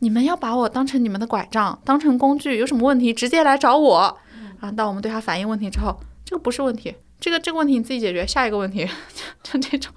[0.00, 4.18] 你们要把我当成你们的拐杖，当成工具，有什么问题直接来找我。”
[4.60, 8.88] 然后当我们对他反映问题之后，这个不是问题，这个这个问题你自己解决，下一个问题
[9.42, 9.92] 就就这种。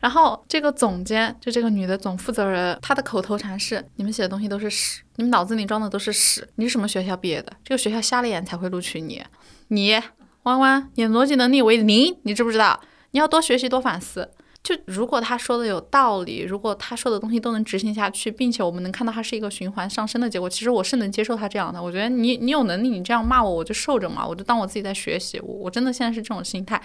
[0.00, 6.48] 然后这个总监就这个女的总负责人，她的口头禅是：你们写的东西都是屎，你们脑子里装的都是屎。
[6.56, 7.52] 你是什么学校毕业的？
[7.62, 9.22] 这个学校瞎了眼才会录取你。
[9.68, 10.00] 你
[10.44, 12.80] 弯弯，你的逻辑能力为零，你知不知道？
[13.10, 14.30] 你要多学习，多反思。
[14.62, 21.82] 就如果他说的有道理，如果他说的东西都能执行下去，并且我们能看到它是一个循环上升的结果，其实我是能接受他这样的。
[21.82, 25.40] 我觉得你你有能力，你这样骂我，我就受着嘛，我就当我自己在学习。
[25.40, 26.80] 我我真的现在是这种心态。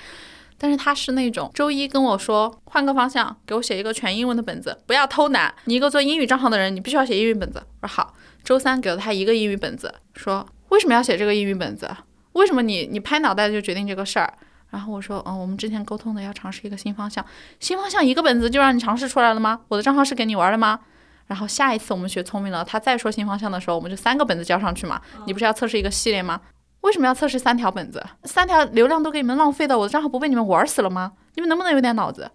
[0.58, 5.54] 但是他是那种周一跟我说换个方向，给我写一个全英文的本子，不要偷懒。
[5.66, 7.62] 你一个做英语账号的人，你必须要写英语本子。
[7.82, 8.14] 我说好。
[8.44, 11.90] 周三给了他一个英语本子，说为什么要写这个英语本子？
[12.34, 14.32] 为什么你你拍脑袋就决定这个事儿？
[14.70, 17.26] 然后我说，嗯，我们之前沟通的要尝试一个新方向，
[17.60, 19.62] 新方向一个本子就让你尝试出来了吗？
[19.68, 20.80] 我的账号是给你玩的吗？
[21.26, 25.02] 然后下一次我们学聪明了，他再说新方向的时候，我们就三个本子交上去嘛。
[25.26, 26.40] 你不是要测试一个系列吗？
[26.86, 28.04] 为什么要测试三条本子？
[28.24, 31.14] 三条流量都给你们浪费的，我的账号不被你们玩死了吗？
[31.34, 32.30] 你们能不能有点脑子？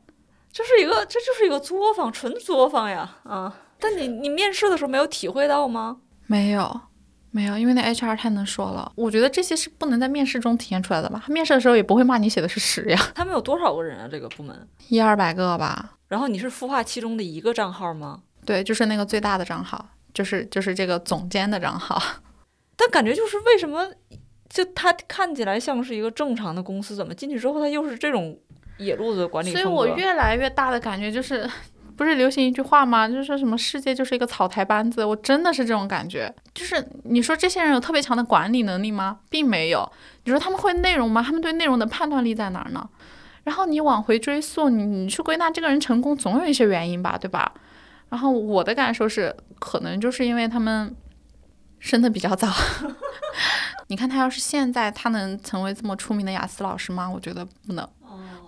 [0.53, 3.19] 这是一个，这就是一个作坊，纯作坊呀！
[3.25, 5.99] 啊，但你你面试的时候没有体会到吗？
[6.27, 6.81] 没有。
[7.33, 8.91] 没有，因为那 HR 太能说了。
[8.97, 11.23] 我觉得这些是不能在面试中体现出来的吧？
[11.25, 12.99] 他面试的时候也不会骂你写的是屎呀。
[13.15, 14.09] 他们有多少个人啊？
[14.11, 15.93] 这个部门一二百个吧。
[16.09, 18.23] 然后你是孵化其中的一个账号吗？
[18.45, 22.03] 对，就是那个最大的账号，就是就是这个总监的账号。
[22.77, 23.87] 但感觉就是为什么，
[24.51, 28.39] 就他看起来像是一个正常的公司，怎么进去之后他又是这种
[28.77, 29.51] 野路子的管理？
[29.51, 31.49] 所以我越来越大的感觉就是。
[31.97, 33.07] 不是流行一句话吗？
[33.07, 36.35] 就是说什么世界就是一个草台班子，我真的是这种感觉。
[36.55, 39.19] 就是你说这些人有特别强的管理能力吗？
[39.29, 39.87] 并没有。
[40.25, 41.23] 你说他们会内容吗？
[41.23, 42.89] 他们对内容的判断力在哪儿呢？
[43.45, 47.53] 然后你往回追溯，你你去归纳这个人成功，总有一些原因吧，对吧？
[48.09, 50.97] 然后我的感受是，可能就是因为他们
[51.81, 52.49] 生的比较早。
[53.89, 57.11] 你看他要是现在，他能成为这么出名的雅思老师吗？
[57.11, 57.89] 我觉得不能。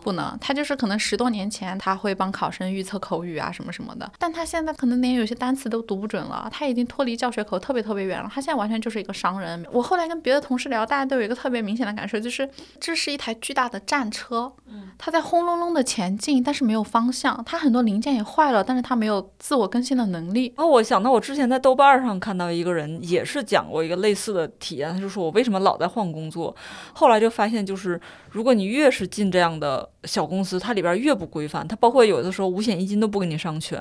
[0.02, 9.64] 不能，他就是可能十多年前他会帮考生预测口语啊什么什么的，但他现在可能连有些单词都读不准了，他已经脱离教学口特别特别远了，他现在完全就是一个商人。
[9.70, 12.48] 我后来跟别的同事聊，大家都有一个特别明显的感受，就是
[12.80, 14.52] 这是一台巨大的战车，
[14.98, 20.52] 它在轰隆隆的前进，但是没有方向，它很多零件也坏了，但是它没有自我更新的能力。
[20.56, 26.54] 哦，我想到我之前在豆瓣上看到一个人也是讲过一个类似的体验，他就说我为什么老在换工作，
[26.92, 28.00] 后来就发现就是
[28.30, 29.88] 如果你越是进这样的。
[30.04, 33.80] 小公司它里边越不规范，它包括有的时候五险一金都不给你上全，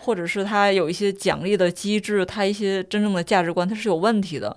[0.00, 4.56] 或者是它有一些奖励的机制，它一些真正的价值观它是有问题的。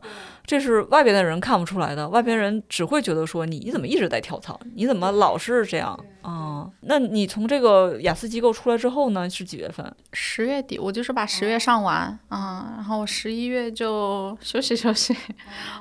[0.49, 5.93] 这是外边的人看不出来的，外边人只会觉得说你怎么一直在跳槽，你怎么老是这样
[6.23, 6.67] 啊？
[6.81, 9.29] 那你从这个雅思机构出来之后呢？
[9.29, 9.95] 是几月份？
[10.11, 15.15] 十月底，我就是把十月上完啊，然后十一月就 休息休息，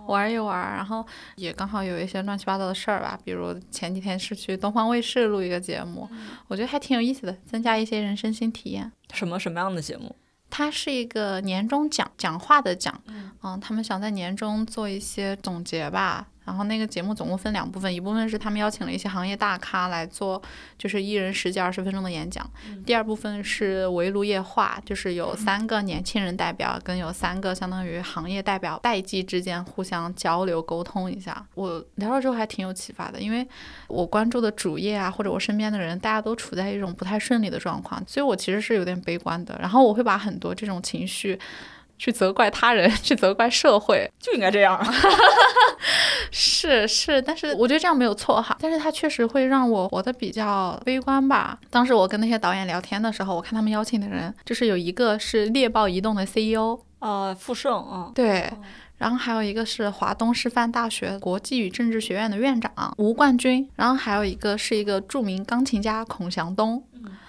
[0.07, 1.03] 玩一玩，然后
[1.37, 6.07] 也刚好有一些乱七八糟的事儿吧，比如前几天是去东方卫视录一个节目，
[6.47, 8.93] 我觉得还挺有意思的，增加一些人生新体验。
[9.15, 10.15] 什么什么样的节目？
[10.51, 13.01] 它是一个年终讲讲话的讲，
[13.43, 16.27] 嗯，他们想在年终做一些总结吧。
[16.49, 20.41] 然后那个节目总共分两部分，一部分是他们邀请了一些行业大咖来做，
[20.79, 22.43] 就是一人十几二十分钟的演讲；
[22.87, 31.47] 第二部分是围炉夜话，就是有三个年轻人代表跟有三个相当于行业代表代际之间互相交流沟通一下。
[31.55, 33.47] 我聊了之后还挺有启发的，因为
[33.87, 39.55] 我关注的主业啊，或者我身边的人，大家都处在一种不太顺利的状况，所以我其实是有点悲观的。
[39.61, 41.39] 然后我会把很多这种情绪。
[41.99, 44.81] 去责怪他人， 去责怪社会，就应该这样。
[46.31, 48.57] 是是，但是我觉得这样没有错哈。
[48.61, 51.59] 但是他确实会让我活得比较悲观吧。
[51.71, 58.53] 当时我跟那些导演聊天的时候，我看他们邀请的人，就是有一个是猎豹移动的 CEO，呃，傅盛啊，对，
[58.99, 66.85] 然后还有一个是华东师范大学国际与政治学院的院长吴冠军，然后还有一个是一个著名钢琴家孔祥东。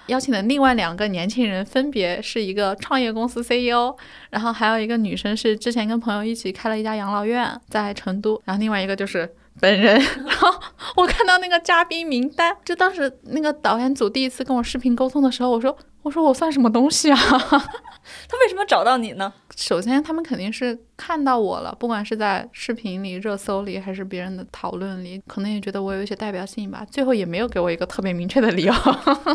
[0.09, 3.95] 邀请的另外两个年轻人分别是一个创业公司 CEO，
[4.29, 9.95] 然后还有一个女生是之前跟朋友一起开了一家养老院在成都，然后另外一个就是本人。
[10.25, 10.53] 然后
[10.95, 15.77] 我看到那个嘉宾名单，就当时那个导演组第一次跟我视频沟通的时候，我说。
[16.01, 17.17] 我说我算什么东西啊？
[17.19, 19.33] 他为什么找到你呢？
[19.59, 26.87] 首先，他们肯定是看到我了，不管是在视频里、热搜里，还是别人的讨论里，可能也觉得我有一些代表性吧。
[26.89, 28.73] 最后也没有给我一个特别明确的理由。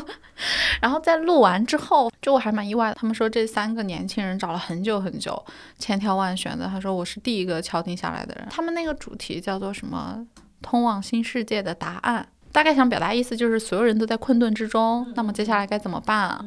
[0.81, 2.95] 然后在录完之后，就我还蛮意外的。
[2.95, 5.45] 他们说这三个年轻人找了很久很久，
[5.79, 6.67] 千挑万选的。
[6.67, 8.49] 他说我是第一个敲定下来的人。
[8.49, 10.27] 他们那个主题叫做什么？
[10.63, 12.27] 通往新世界的答案。
[12.51, 16.19] 大概想表达意思就是所有人都在困顿之中，那么接下来该怎么办？
[16.19, 16.45] 啊，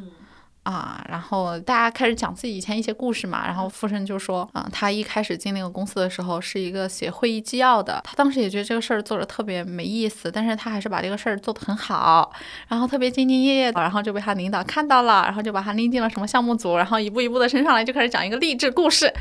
[0.67, 12.29] 啊然后大家开始讲自己以前一些故事嘛，然后富生就说，啊，他一开始进那个公司的时候是一个写会议纪要的，他当时也觉得这个事儿做的特别没意思，但是他还是把这个事儿做得很好，
[12.67, 19.13] 然后特别兢兢业业的，然后就被他领导看到了，然后就把他拎进了什么项目组，然后一步一步的升上来，就开始讲一个励志故事。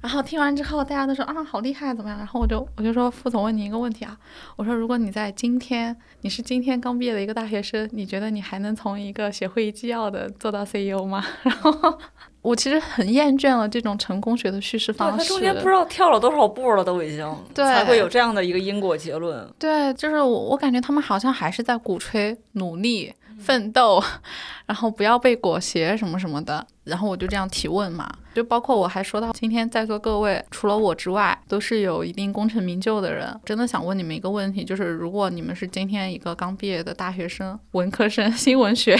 [0.00, 2.18] 然后听完之后，大家都说啊，好厉害，怎么样？
[2.18, 4.16] 然后我就我就说，副总问你一个问题啊，
[4.56, 11.24] 我说如果你在今天，你是今天刚毕业的一个大学生，你觉得你还能从一个写会议纪要的做到 CEO 吗？
[11.42, 11.98] 然后
[12.42, 15.18] 我其实很厌倦了这种成功学的叙事方式。
[15.18, 19.46] 他中间不知道跳了多少步了，都已经，对，才会有这样的一个因果结论。
[19.58, 24.02] 对，就是我我感觉他们好像还是在鼓吹努力、奋斗，
[24.66, 26.64] 然后不要被裹挟什么什么的。
[26.84, 28.08] 然后我就这样提问嘛，
[28.38, 33.36] 就包括我还说到，今天在座各位除了我之外，都是有一定功成名就的人。
[33.44, 38.96] 真的想问你们一个问题，就是如果你们是今天一个刚毕业的大学生、文科生、 新闻学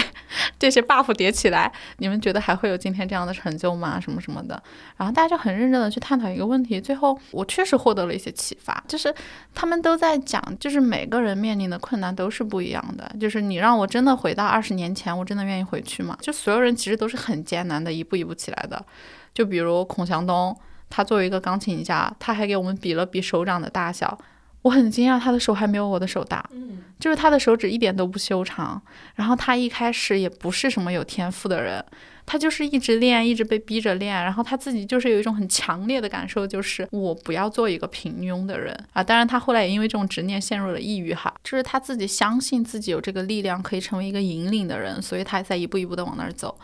[0.59, 3.97] 这些 buff 叠起来，你们觉得还会有今天这样的成就吗？
[3.97, 4.61] 什么什么的。
[4.97, 9.15] 然后大家就很认真的去探讨一个问题，最后我确实获得了一些启发，就是
[9.55, 13.09] 他们都在讲，就是每个人面临的困难都是不一样的。
[13.17, 16.17] 就是你让我真的回到二十年前，我真的愿意回去吗？
[16.19, 17.69] 就所有人其实都是很艰难。
[17.79, 18.83] 的一步一步起来的，
[19.39, 20.53] 就比如孔祥东，
[20.89, 24.19] 他作为一个钢琴家，他还给我们比了比手掌的大小，
[24.63, 28.81] 我很惊讶，他的手还没有我的手大，嗯，就是他的手指一点都不修长，
[29.15, 31.81] 然后他一开始也不是什么有天赋的人，
[32.25, 46.59] 他就是一直练，一直被逼着练，然后他自己就是有一种很强烈的感受，就是我不要做一个平庸的人啊，当然他后来也因为这种执念陷入了抑郁哈，就是他自己相信自己有这个力量可以成为一个引领的人，所以他在一步一步的往那儿走。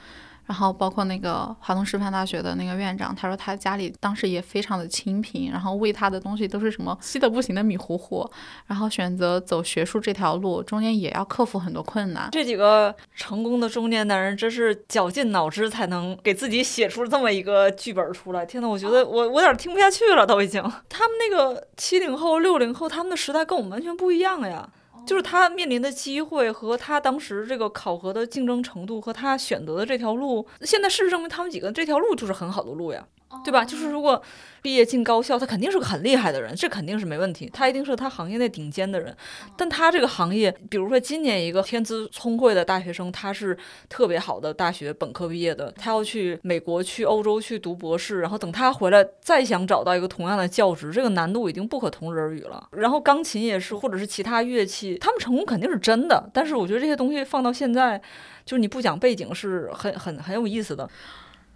[0.46, 8.30] 然后包括那个华东师范大学的那个院长，他说他家里当时也非常的清贫，然后喂他的东西都是什么稀的不行的米糊糊，
[8.68, 12.30] 然后选择走学术这条路，中间也要克服很多困难。
[12.32, 18.46] 这几个成功的中年男人真是绞尽脑汁才能给自己写出这么一个剧本出来。
[18.46, 20.62] 天呐，我觉得我我有点听不下去了，都已经。
[20.88, 24.70] 他们那个七零后、六零后，他们的时代跟我们完全不一样呀。
[25.06, 33.06] 就是他面临的机会和他当时这个考核的竞争程度和他选择的这条路，现在事实证明他们几个这条路就是很好的路呀。
[33.43, 33.63] 对吧？
[33.65, 34.21] 就是如果
[34.61, 37.49] 毕业进高校，他肯定是个很厉害的人，这肯定是没问题。
[37.53, 39.15] 他一定是他行业内顶尖的人。
[39.55, 43.55] 但他这个行业，比如说今年一个天资聪慧的大学生，他是
[43.88, 52.67] 特别好的大学本科毕业的，他要去美国、去欧洲去读博士，然后等他回来再想找到一个同样的教职，这个难度已经不可同日而语了。
[52.71, 56.27] 然后钢琴也是，或者是其他乐器，他们成功肯定是真的。
[56.33, 58.01] 但是我觉得这些东西放到现在，
[58.43, 60.89] 就是你不讲背景是很很很有意思的。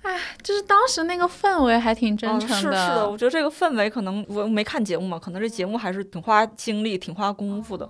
[0.01, 2.55] 哎，就是当时那个氛围还挺真诚的。
[2.55, 7.87] 是是的，我觉得这个氛围可能我没看节目嘛，可能这节目还是挺花精力、挺花功夫的。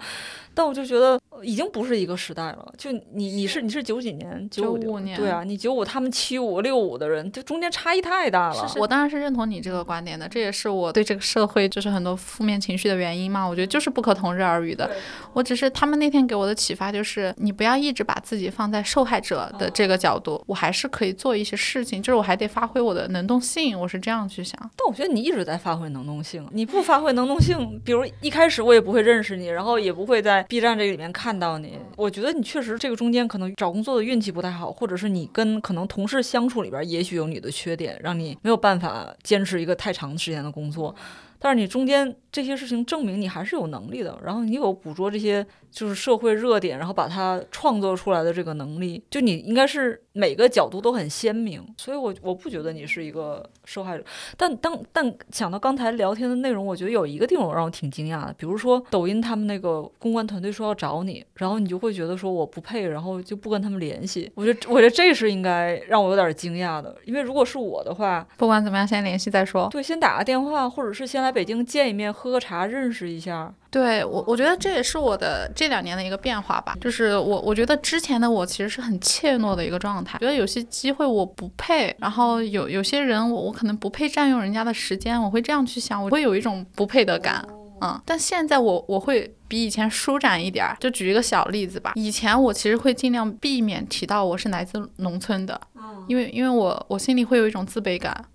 [0.59, 2.73] 但我就觉得已经不是一个时代了。
[2.77, 4.49] 就你你是你是九几年？
[4.49, 5.17] 九五年。
[5.17, 8.69] 对啊，你九五，他们七五六五的人，就中间差异太大了。
[8.75, 13.45] 我当然是认同你这个观点的，这也是我对这个社会就是很多负面情绪的原因嘛。
[13.45, 14.91] 我觉得就是不可同日而语的。
[15.31, 23.79] 我只是他们那天给我的启发就是，你不要一直把自己放在受害者的这个角度，我还是可以做一些事情，就是我还得发挥我的能动性。
[23.79, 24.59] 我是这样去想。
[24.75, 30.45] 但我觉得你一直在发挥能动性，你不发挥能动性，比如一开始我也不会认识你，然后也不会在。
[30.49, 40.95] B 站这里面看到你，我觉得你确实这个中间可能找工作的运气不太好，或者是你跟可能同事相处里边也许有你的缺点，让你没有办法坚持一个太长时间的工作。
[41.37, 54.03] 但是你中间这些事情证明你还是有能力的，然后你有捕捉这些就是社会热点，然后把它创作出来的这个能力，就你应该是每个角度都很鲜明，所以我我不觉得你是一个受害者。
[54.37, 64.31] 但当但想到刚才聊天的内容，我觉得有一个地方让我挺惊讶的，比如说抖音他们那个公关团队说要找你，然后你就会觉得说我不配，然后就不跟他们联系。
[64.35, 69.67] 我觉得我觉得这是应该让我有点惊讶的，因为如果是我的话，不管怎么样先联系再说。
[69.71, 71.29] 对，先打个电话，或者是先来。
[71.39, 73.49] 北京见一面，喝个茶，认识一下。
[73.71, 76.75] 对我，我觉得这也是我的这两年的一个变化吧。
[76.81, 87.47] 就是我，我觉得之前的我其实是很怯懦的一个状态，觉得有些机会我不配，然后有有些人我我可能不配占用人家的时间，我会这样去想，我会有一种不配的感。
[87.81, 90.75] 嗯，但现在我我会比以前舒展一点儿。
[90.81, 95.59] 就举一个小例子吧，以前我其实会尽量避免提到我是来自农村的，
[96.07, 98.25] 因为因为我我心里会有一种自卑感。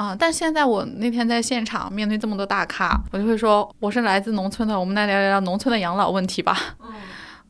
[0.00, 0.16] 啊！
[0.18, 6.56] 但现在我那天在现场面对这么多大咖，我就会说我是来自农村的，我们来聊聊农村的养老问题吧。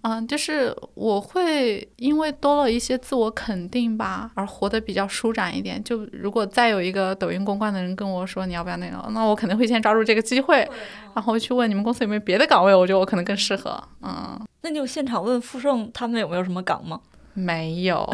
[0.02, 5.80] 嗯，就是我会因为多了一些自我肯定吧，而活得比较舒展一点。
[5.84, 10.68] 就如果再有一个抖音公关的人跟我说你要不要那个，那我肯定会先抓住这个机会，
[11.14, 13.80] 然后去问你们公司有没有别的岗位，我觉得我可能更适合。
[14.02, 16.98] 嗯，那你有现场问傅盛他们有没有什么岗吗？
[17.34, 18.12] 没有。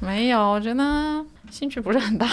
[0.00, 2.26] 没有，我觉得兴趣不是很大。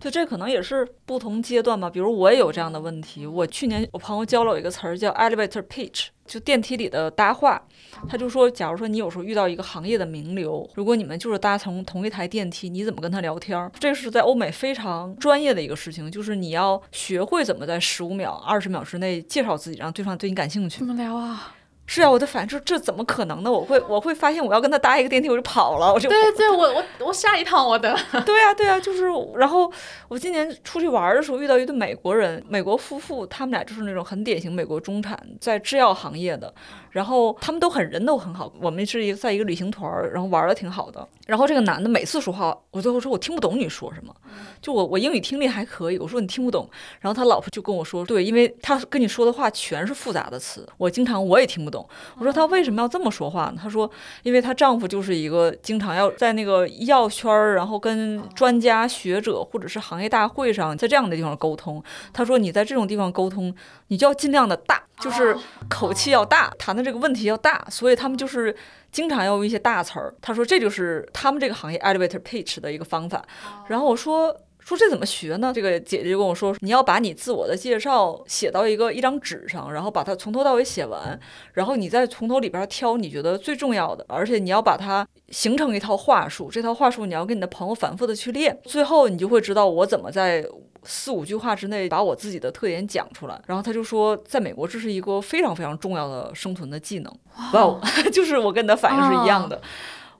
[0.00, 1.88] 就， 这可能也是不同阶段吧。
[1.88, 3.26] 比如我也有这样的问题。
[3.26, 7.62] 我去年我朋友教了我一个词儿叫 elevator pitch，就电梯里的搭话。
[8.08, 13.70] 他就说，假如说你有时候遇到一个行业的名流，如果你们就是搭乘同一台电梯，你怎么跟他聊天儿？
[13.78, 20.86] 这是在欧美非常专业的一个事情，就是你要学会怎么在十五秒、二十秒之内介绍自己，让对方对你感兴趣怎。
[20.86, 21.54] 么聊啊？
[21.86, 23.52] 是啊，我的反应就是这怎么可能呢？
[23.52, 27.94] 我会我会发现我要跟他搭一个电梯，我就跑了，我就对对，我我我下一趟我的。
[28.24, 29.04] 对啊、对啊、就是，
[29.36, 29.70] 然后
[30.08, 36.52] 我今年出去玩的时候遇到一对美国人，美国夫妇，他们俩就是那种很典型美国中产，在制药行业的，
[36.94, 38.52] 然后他们都很人都很好。
[38.60, 41.06] 我们是一个在一个旅行团儿，然后玩的挺好的。
[41.26, 44.14] 然后这个男的每次说话，我最后说我听不懂你说什么，
[44.62, 46.68] 就我我英语听力还可以，我说你听不懂，
[47.00, 51.84] 然后他老婆就跟我说，对，因为他跟你说的话全是复杂的词，我经常我也听不懂。
[52.18, 53.54] 我说他为什么要这么说话呢？
[53.60, 53.90] 他说，
[54.22, 61.82] 因为她丈夫就是一个经常要在那个医药圈儿，然后跟专家学者或者是行业大会上，在这样的地方沟通。
[62.12, 63.54] 他说你在这种地方沟通，
[63.88, 65.36] 你就要尽量的大，就是
[65.68, 68.54] 口气要大，谈的这个问题要大，所以他们就是。
[68.94, 73.20] 经常要用一些大词儿，他说这就是他们这个行业 elevator pitch 的一个方法。
[73.66, 75.50] 然后我说说这怎么学呢？
[75.52, 81.18] 这个姐姐就跟我说，你要把你自我的介绍写到一个一张纸上，然后把它从头到尾写完，
[81.54, 90.46] 然后你再从头里边挑你觉得最重要的，而且你要把它形成一套话术，这套话术你要跟你的朋友反复的去练，最后你就会知道我怎么在。
[90.84, 97.18] 四五句话之内把我自己的特点讲出来，然后他就说，在美国这是一个非常非常重要的生存的技能。
[97.52, 97.80] 哇哦，
[98.12, 99.60] 就是我跟你的反应是一样的。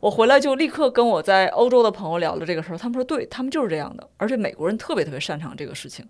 [0.00, 6.06] 我回来就立刻跟我在欧洲的朋友聊了这个事儿，他们说对他们就是这样的，而且美国人特别特别擅长这个事情。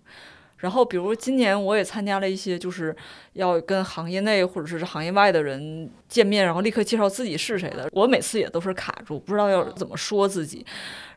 [0.57, 2.95] 然后，比如今年我也参加了一些，就是
[3.33, 7.87] 要跟行业内或者是行业外的人见面，然后立刻介绍自己是谁的。
[7.91, 10.65] 我每次也都是卡住，不知道要怎么说自己，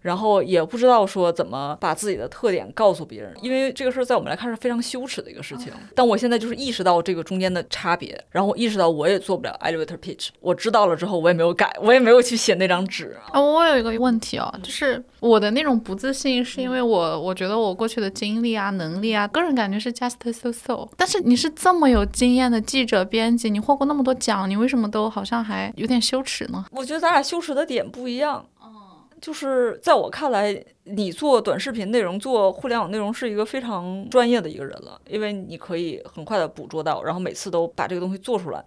[0.02, 5.72] 然后也不知道说怎么把自己的特点告诉别人，因为这个事儿在我们来看是非常羞耻的一个事情。
[5.94, 10.28] 但我现在就是意识到这个中间的差别，然后我意识到我也做不了 elevator pitch。
[10.40, 13.16] 我知道了之后，我也没有改，我也没有去写那张纸。
[13.30, 20.88] 啊，我有一个问题哦，就是我的那种不自信，是因为我我觉得我过去的经历啊、能力啊，个人感觉是 just so so。
[20.96, 26.64] 但是你是这么有经验的记者、编辑，你获过那么多奖，你为什么都好像还有点羞耻呢？
[26.70, 28.44] 我觉得咱俩羞耻的点不一样。
[29.20, 38.64] 就是在我看来，你做短视频内容、做互联网内容是一个非常专业的一个人了，因为你可以很快的捕捉到，然后每次都把这个东西做出来。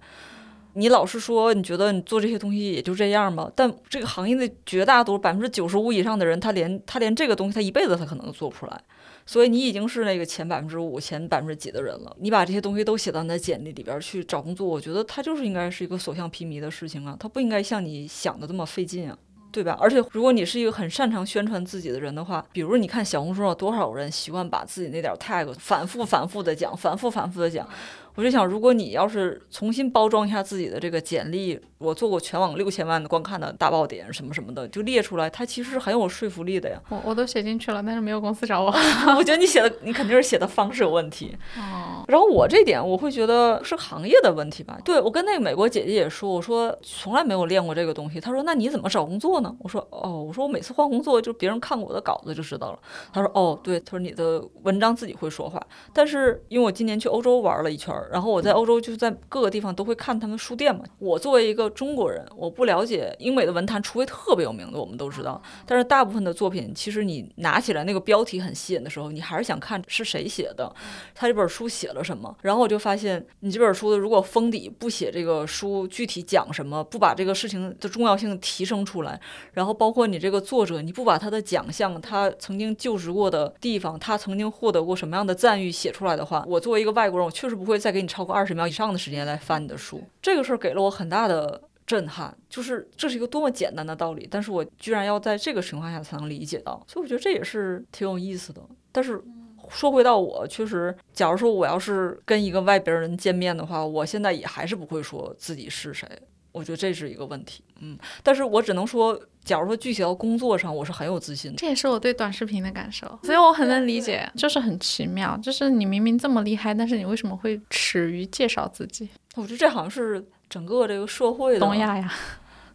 [0.74, 3.52] 你老是说你觉得你做这些东西也就这样吗？
[3.54, 8.82] 但这个行业的绝大多数百分之九十五以上的人，他连他连这个东西他一辈子他可能都做不出来。
[9.26, 12.16] 所以你已经是那个前百分之五、前百分之几的人了。
[12.22, 19.18] 你把这些东西都写到你的简历里边去找工作，我觉得他就是应该是一个所向披靡的事情啊，他不应该像你想的这么费劲啊。
[19.52, 19.78] 对吧？
[19.80, 27.68] 而且如果你是一个很擅长宣传自己的人的话，比如你看小红书上多少人习惯把自己那点 tag 反复反复的讲，反复反复的讲。
[28.16, 36.80] 我就想，如果你要是重新包装一下自己的这个简历，我做过全网六千万的观看的大爆点什么什么的，就列出来，它其实是很有说服力的呀。
[36.89, 38.72] 我我都写进去了，但是没有公司找我。
[39.18, 41.36] 我觉得你写的，你肯定是写的方式有问题。
[41.57, 44.78] 哦，然后我这点我会觉得是行业的问题吧。
[44.84, 48.20] 对我跟那个美国姐姐也说，我说从来没有练过这个东西。
[48.20, 49.55] 她说那你怎么找工作呢？
[49.59, 52.80] 我说哦，我说我每次换工作就别人看过我的稿子就知道了。
[53.14, 55.62] 她说哦，对，她说你的文章自己会说话。
[55.93, 60.84] 但是因为我今年去欧洲玩了一圈儿，然后我在欧洲就在各个地方都会看他们书店嘛。
[60.99, 65.41] 我作为一个中国人，我不了解英美的文坛，除非特别有名的，我们都知道。
[65.66, 70.74] 但是大部分的作品，其实你拿起来那个标题很吸引的时候，你还是想看是谁写的，
[71.14, 72.36] 他这本书写了什么。
[72.41, 79.20] 然后我就发现，你这本书的如果封底不写这个书具体讲什么，不把这个事情的重要性提升出来，
[79.54, 90.04] 然后包括你这个作者，你不把他的奖项、他曾经就职过的地方、他曾经获得过什么样的赞誉写出来的话，我作为一个外国人，我确实不会给你超过二十秒以上的时间来翻你的书。
[90.22, 91.62] 这个事儿给了我很大的。
[91.84, 98.62] 震撼，就是这是一个多么简单的道理，但是我居然要在这个情况下才能理解到，所以我觉得这也是挺有意思的。
[98.94, 99.22] 但是
[99.68, 106.08] 说回到我，确实，假如说我要是跟一个外边人见面的话，我现在也还是不会说自己是谁，
[106.52, 107.64] 我觉得这是一个问题。
[107.80, 111.58] 嗯，但是我只能说，假如说具体到工作上，我是很有自信的。
[111.58, 119.10] 这也是我对短视频的感受，所以我很能理解，就是很奇妙，就是你明明这么厉害，但是你为什么会耻于介绍自己？
[119.36, 122.14] 我觉得这好像是整个这个社会的东亚呀，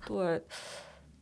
[0.07, 0.43] 对。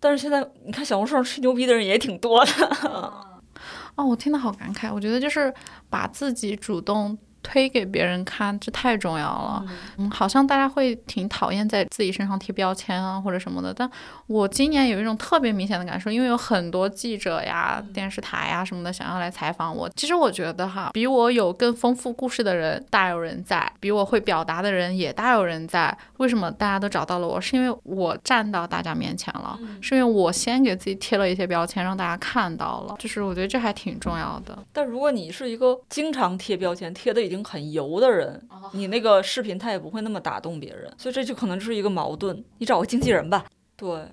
[0.01, 2.53] 但是现在你看小红书上吹牛逼的人也挺多的。
[3.97, 4.93] 哦，我听得好感慨。
[4.93, 5.53] 我觉得就是
[5.89, 9.65] 把自己主动推给别人看，这太重要了。
[9.99, 13.89] 嗯，好像大家会挺讨厌在自己身上贴标签啊或者什么的，但
[14.27, 19.89] 我今年有一种特别明显的感受，因为有很多记者呀、电视台呀什么的想要来采访我。
[19.91, 25.97] 其实我觉得哈，比我有更丰富故事的人大有人在，比我会表达的人也大有人在。
[26.17, 27.41] 为什么大家都找到了我？
[27.41, 32.95] 是因为我站到大家面前了，是因为我先给自己贴了一些标签，让大家看到了。
[32.99, 34.57] 就是我觉得这还挺重要的。
[34.73, 42.45] 但如果你是一个经常贴标签、贴的已经很油的人，你那个视频他也不会那么打动别人，所以这就可能就是一个矛盾。
[42.59, 43.45] 你找个经纪人吧。
[43.77, 44.07] 对，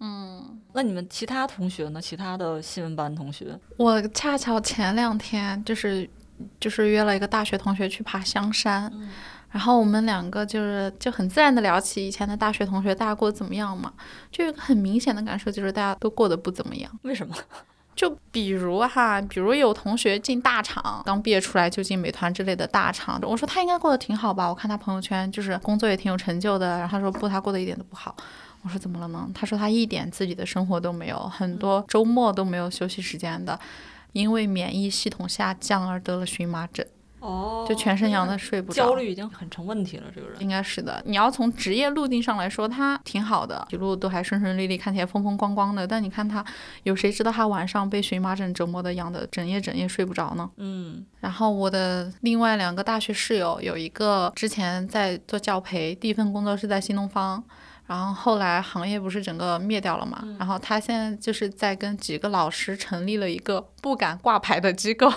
[0.00, 2.02] 嗯，那你们其他同学呢？
[2.02, 6.08] 其他的新闻班同学，我恰巧前两天就是
[6.60, 8.92] 就是约了一个大学同学去爬香山，
[9.50, 13.92] 然后我们两个就是就很自然的聊起以前的大学同学，大家过得怎么样嘛？
[14.30, 16.90] 就有一个很明显的感受，就是大家都过得不怎么样。
[17.02, 17.34] 为什么？
[17.96, 24.46] 就比如哈，比如有同学进大厂，刚毕业出来就进美团之类的大厂，我说他应该过得挺好吧？
[24.46, 28.14] 我看他朋友圈就是工作也挺有成就的，然后他说不，他过得一点都不好。
[28.62, 29.28] 我说怎么了呢？
[29.34, 33.58] 他说他一点自己的生活都没有，很多周末都没有休息时间的，
[34.12, 36.86] 因为免疫系统下降而得了荨麻疹。
[37.26, 40.04] 哦就全身痒的睡不着焦虑已经很成问题了。
[40.14, 41.02] 这个人应该是的。
[41.04, 45.86] 你要从职业路径上来说，他挺好的，一路都还顺顺利利，看起来风风光光的。
[45.86, 46.44] 但你看他，
[46.84, 50.48] 有谁知道他晚上被荨麻疹折磨的痒的整夜整夜睡不着呢？
[50.56, 57.42] 嗯，然后我的另外两个大学室友，有一个之前在做教培，第一份工作是在新东方。
[57.86, 65.08] 然后后来行业不是整个灭掉了嘛，然后他现在就是在跟几个老师成立了一个不敢挂牌的机构，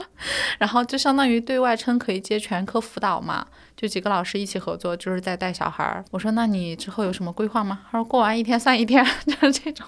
[0.58, 3.46] 然后就相当于对外称可以接全科辅导嘛，
[3.76, 6.02] 就几个老师一起合作，就是在带小孩儿。
[6.10, 7.80] 我说那你之后有什么规划吗？
[7.90, 9.86] 他说过完一天算一天， 就是这种。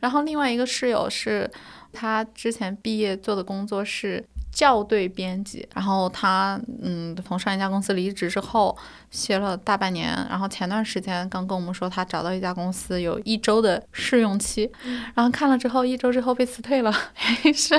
[0.00, 1.50] 然后另外一个室友是
[1.92, 4.22] 他之前毕业做的工作是
[4.56, 8.74] 校对编辑，然后他嗯从上一家公司离职之后
[9.10, 14.72] 歇了大半年，然后前段时间刚跟我们说他找到一家公司有一周的试用期，
[15.14, 17.78] 然后看了之后一周之后被辞退了，原因是。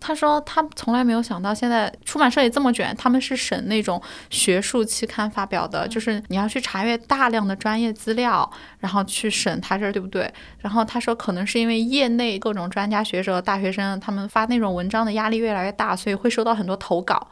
[0.00, 4.00] 他说他从来没有想到，现在出版社也这么卷，他们是审那种
[4.30, 8.48] 学术期刊发表的，就是你要去查阅大量的专业资料，
[8.78, 10.32] 然后去审他这儿对不对。
[10.58, 17.28] 然后他说，可能是因为业内各种专家学者、大学生他们发那种文章的压力越来越大，所以会收到很多投稿。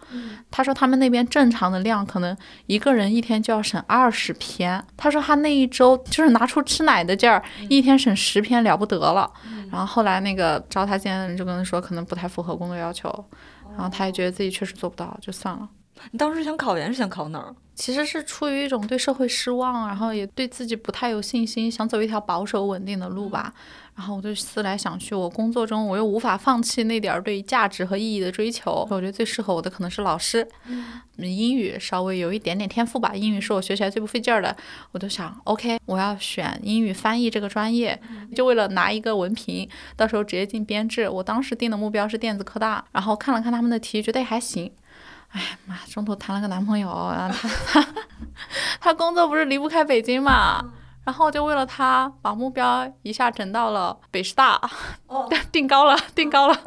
[0.51, 2.37] 他说他们那边正常的量可能
[2.67, 4.83] 一个人一天就要审二十篇。
[4.97, 9.31] 他说他那一周就是拿出吃奶的劲儿，一天审十篇了不得了。
[9.71, 13.09] 然后后来那个招他进来的人就跟他说，可能不太符合工作要求，
[13.77, 15.69] 然后他也觉得自己确实做不到，就算了。
[16.11, 17.55] 你当时想考研是想考哪儿？
[17.75, 23.53] 其实是出于一种对社会失望，然后也对自己不太有信心，想走一条保守稳定的路吧。
[23.95, 28.87] 然后我就思来想去，我工作中我又无法放弃那点儿对价值和意义的追求。
[28.91, 34.55] 我觉得最适合我的可能是老师，嗯，英语稍微有一点点天赋吧，英语是我学起来最不费劲儿的。
[34.93, 37.99] 我就想，OK，我要选英语翻译这个专业，
[38.35, 41.09] 就为了拿一个文凭，到时候直接进编制。
[41.09, 44.73] 我当时定的目标是电子科大，然后看了看他们的题，觉得也还行。
[45.37, 47.89] 哎妈，中途谈了个男朋友，然后他他
[48.81, 50.65] 他工作不是离不开北京嘛，
[51.05, 54.59] 然后就为了他把目标一下整到了北师大，
[55.07, 56.59] 哦，定高了，定高了，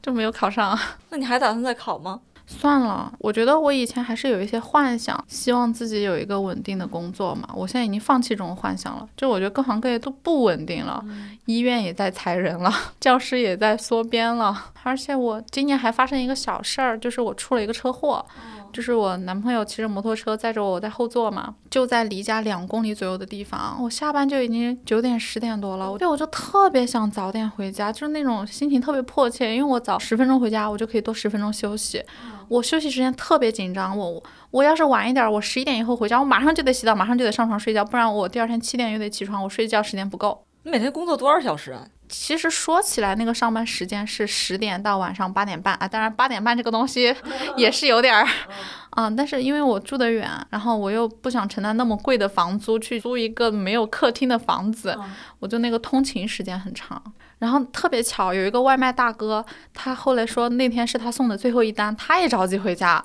[0.00, 0.78] 就没有考上。
[1.10, 2.20] 那你还打算再考吗？
[2.52, 7.48] 算了，我觉得我以前还是有一些幻想，希望自己有一个稳定的工作嘛。
[7.54, 11.04] 我现在已经放弃这种幻想了，就我觉得各行各业都不稳定了，
[11.46, 18.24] 医院也在裁人了，教师也在缩编了，而且我今年还发生一个小事儿，就是我出了一个车祸。
[18.72, 23.78] 就是我男朋友骑着摩托车载着我，我在后座嘛，就在离家两公里左右的地方。
[23.82, 32.02] 我下班就已经九点十点多了，对，我就特别想早点回家，就是那种心情特别迫切，因为我早十分钟回家，我就可以多十分钟休息。
[32.48, 40.44] 我休息时间特别紧张，我我要是晚一点，我十一点以后回家，我马上就得洗澡，马上就得上床睡觉，不然我第二天七点又得起床，我睡觉时间不够。
[40.64, 41.86] 你每天工作多少小时啊？
[42.12, 45.88] 其实说起来，那个上班时间是十点到晚上八点半啊。
[45.88, 47.16] 当然，八点半这个东西
[47.56, 48.28] 也是有点儿，
[48.96, 54.94] 嗯，但是因为我住得远，然后我又不想承担那么贵的房租去租一个没有客厅的房子，
[55.40, 57.02] 我就那个通勤时间很长。
[57.38, 63.02] 然后特别巧，有一个外卖大哥，他后来说那天是他送的最后一单，他也着急回家，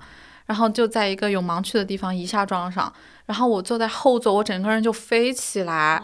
[0.47, 2.91] 然后就在一个有盲区的地方一下撞上，
[3.25, 6.03] 然后我坐在后座，我整个人就飞起来。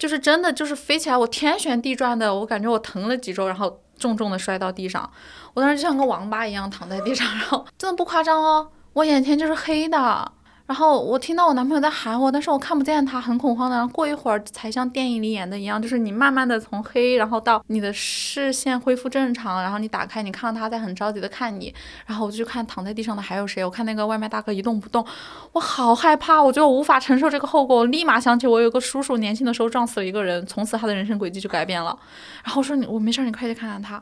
[0.00, 5.08] 就是真的，就是飞起来，我天旋地转的，我感觉我疼了几周，然后重重的摔到地上，
[5.52, 10.32] 我当时就像个王八一样躺在地上，然后真的不夸张哦，我眼前就是黑的，
[10.70, 13.74] 然后我听到我男朋友在喊我，但是我看不见他，很恐慌的。
[13.74, 21.74] 然后过一会儿才像电影里演的一样，就是你慢慢的从黑，然后到你的视线恢复正常，然后你打开，你看到他在很着急的看你。
[22.06, 25.04] 然后我就去看躺在地上的还有谁，我看那个外卖大哥一动不动，
[25.50, 27.78] 我好害怕，我觉得我无法承受这个后果。
[27.78, 31.98] 我立马想起我有个叔叔年轻的时候撞死了一个人，从此他的人生轨迹就改变了。
[32.44, 34.00] 然后我说你我没事，你快去看看他。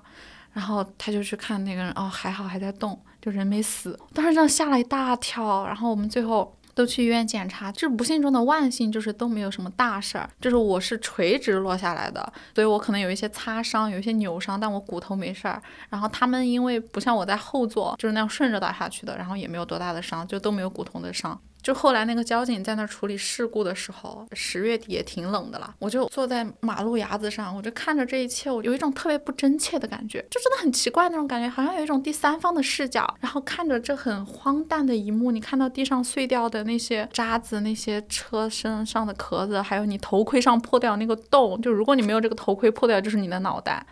[0.52, 3.98] 然后他就去看那个人，哦还好还在动，就人没死。
[4.12, 5.64] 当时真的吓了一大跳。
[5.64, 6.54] 然后我们最后。
[6.78, 10.30] 都去医院检查，就是不幸中的万幸，就是都没有什么大事儿。
[10.40, 15.60] 就是我是垂直落下来的，所以我可能有一些擦伤，有一些扭伤，但我骨头没事儿。
[15.88, 21.36] 然后他们因为不像我在后座，就是那样顺着倒下去的，然后也没有多大的伤，就都没有骨头的伤。
[21.62, 43.84] 就后来那个交警在那处理事故的时候，十月底也挺冷的了，我就坐在马路牙子上，我就看着这一切，我有一种特别不真切的感觉，就真的很奇怪那种感觉，好像有一种第三方的视角，然后看着这很荒诞的一幕，你看到地上碎掉的那些渣子，那些车身上的壳子，还有你头盔上破掉那个洞，就如果你没有这个头盔破掉，就是你的脑袋，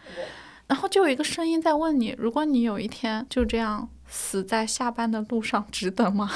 [0.66, 6.30] 然后就有一个声音在问你，如果你有一天就这样死在下班的路上，值得吗？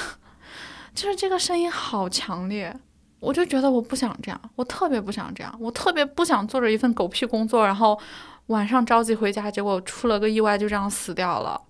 [0.94, 2.74] 就是这个声音好强烈，
[3.20, 7.98] 我就觉得我不想这样，我特别不想这样，我特别不想做着一份狗屁工作，然后
[8.46, 11.60] 晚上着急回家，结果出了个意外就这样死掉了。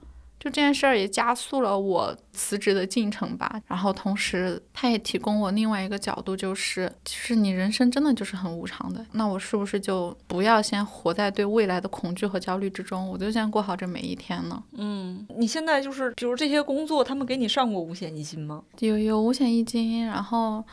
[0.41, 14.63] 就这件事儿也加速了我辞职的进程吧，然后同时他也提供我另外一个角度，就是其实你人生真的就是很无常的，那我是不是就不要先活在对未来的恐惧和焦虑之中，我就先过好这每一天呢？
[14.73, 18.63] 嗯，你现在就是比如这些工作，他们给你上过五险一金吗？
[18.79, 20.65] 有有五险一金，然后。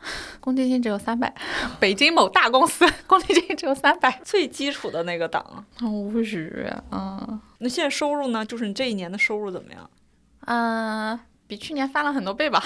[0.40, 1.32] 公积金只有三百，
[1.80, 7.40] 北京某大公司 公积金只有三百，最基础的那个档，无语啊！
[7.58, 8.44] 那现在收入呢？
[8.44, 9.90] 就是你这一年的收入怎么样？
[10.46, 12.62] 嗯，比去年翻了很多倍吧。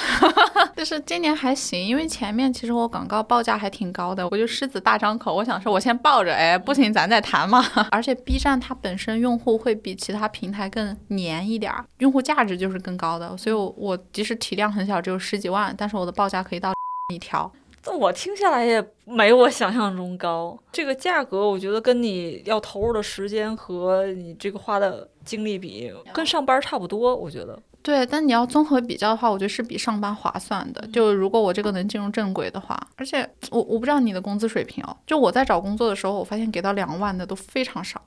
[0.76, 7.64] 就是今年还行，因为前面其实我广告报价还挺高的，我就狮子大张口，我想说我先报着，哎，不行咱再谈嘛。
[7.90, 16.72] 而且 B 站它本身用户会比其他平台更黏一点，用户价值就是更高的，所以我我即使体量很小，只有十几万，但是我的报价可以到。
[17.12, 17.50] 一条，
[17.98, 20.58] 我听下来也没我想象中高。
[20.70, 27.14] 这个价格，我觉得跟你要投入的时间和你这个花的精力比，跟上班差不多。
[27.14, 28.06] 我觉得，对。
[28.06, 30.86] 但你要综合比较的话，我觉得是比上班划算的。
[30.88, 34.96] 就如果我这个能进入正轨的话，而且我我不知道你的工资水平哦。
[35.06, 38.00] 就我在找工作的时候，我发现给到两万的都非常少，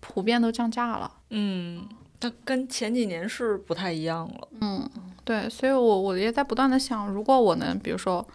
[0.00, 1.10] 普遍都降价了。
[1.30, 1.88] 嗯，
[2.20, 4.48] 但跟前几年是不太一样了。
[4.60, 4.88] 嗯。
[5.22, 8.26] 对，所以，我我也在不断的想，如果我能，比如说，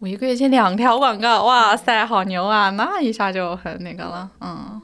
[0.00, 2.70] 我一个月接两条广告，哇塞，好牛啊！
[2.70, 4.82] 那一下就很那个了，嗯，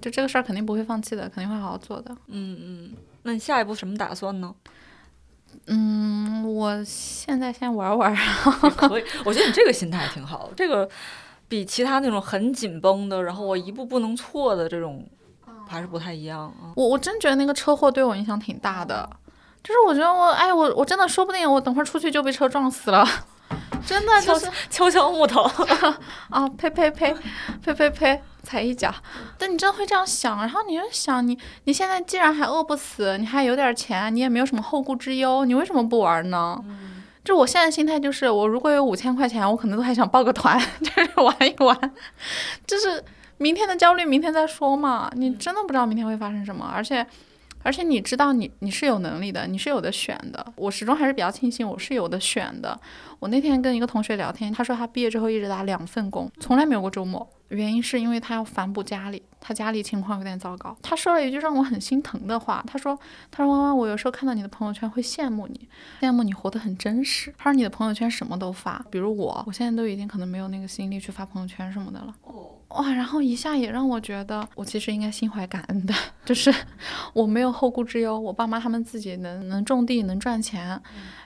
[0.00, 2.14] 就这个事儿肯定不会放弃的，肯定会好好做的。
[2.28, 2.92] 嗯嗯，
[3.24, 4.54] 那你下一步什么打算呢？
[5.66, 8.14] 嗯，我现在先玩玩。
[8.76, 10.88] 可以，我觉得你这个心态挺好，这个
[11.48, 15.04] 比其他那种很紧绷的，然后我一步不能错的这种，
[15.68, 16.72] 还是不太一样啊。
[16.76, 19.08] 我我真觉得那个车祸对我影响挺大的。
[19.62, 23.06] 就是我觉得我哎我我真的说不定我等会儿出去就被车撞死了，
[23.86, 25.42] 真的就是敲敲木头
[26.30, 27.14] 啊呸呸呸
[27.62, 28.92] 呸呸呸踩一脚，
[29.38, 36.58] 但你真的会这样想，然后你就想你你现在既然还饿不死，你还有点钱，你也没有什么后顾之忧，你为什么不玩呢？
[37.24, 41.92] 就我现在心态就是我如果有五千块钱，我可能都还想报个团， 就是玩一玩，
[42.66, 43.04] 就是
[43.42, 47.04] 明天的焦虑明天再说嘛，你真的不知道明天会发生什么，而且。
[47.64, 50.44] 而且你知道，你你是有能力的，你是有的选的。
[50.56, 52.76] 我始终还是比较庆幸我是有的选的。
[53.20, 57.24] 我那天跟一个同学聊天，他说他毕业之后一直打两份工，从来没有过周末。
[57.50, 60.76] 原因是因为他要反哺家里，他家里情况有点糟糕。
[60.82, 62.98] 他说了一句让我很心疼的话，他说
[63.30, 65.68] ：“他说妈妈，我有时候看到你的朋友圈会羡慕你，
[66.00, 67.32] 羡慕你活得很真实。
[67.38, 72.12] 他说你的朋友圈什么都发，比如我，我现在都已经可能没有那个心力去发朋友圈什么的了。”
[72.72, 75.94] 哇，然后一下也让我觉得，我其实应该心怀感恩的，
[76.24, 76.52] 就是
[77.12, 80.80] 我没有后顾之忧，我爸妈他们自己能能种地能赚钱，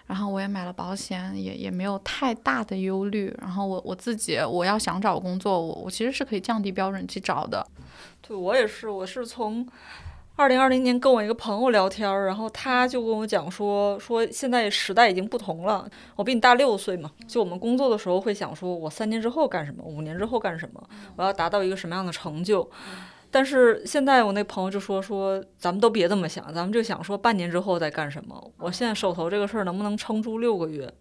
[0.07, 3.35] 然后我也买了保险，也也没有太大的忧虑。
[3.41, 7.67] 然后我我自己我要想找工作，我我其实是可以降低标准去找的。
[8.27, 9.67] 对我也是，我是从。
[10.39, 15.89] 二零二零年跟我一个朋友聊天，然后他就跟我讲说说现在时代已经不同了。
[16.15, 22.69] 我比你大六岁嘛，就我们工作的时候会想说，我三年之后干什么，五年之后干什么，我要达到一个什么样的成就。
[23.31, 28.53] 但是现在我那朋友就说说，咱们都别这么想，咱们就想说半年之后再干什么。
[28.59, 30.93] 我现在手头这个事儿能不能撑住六个月？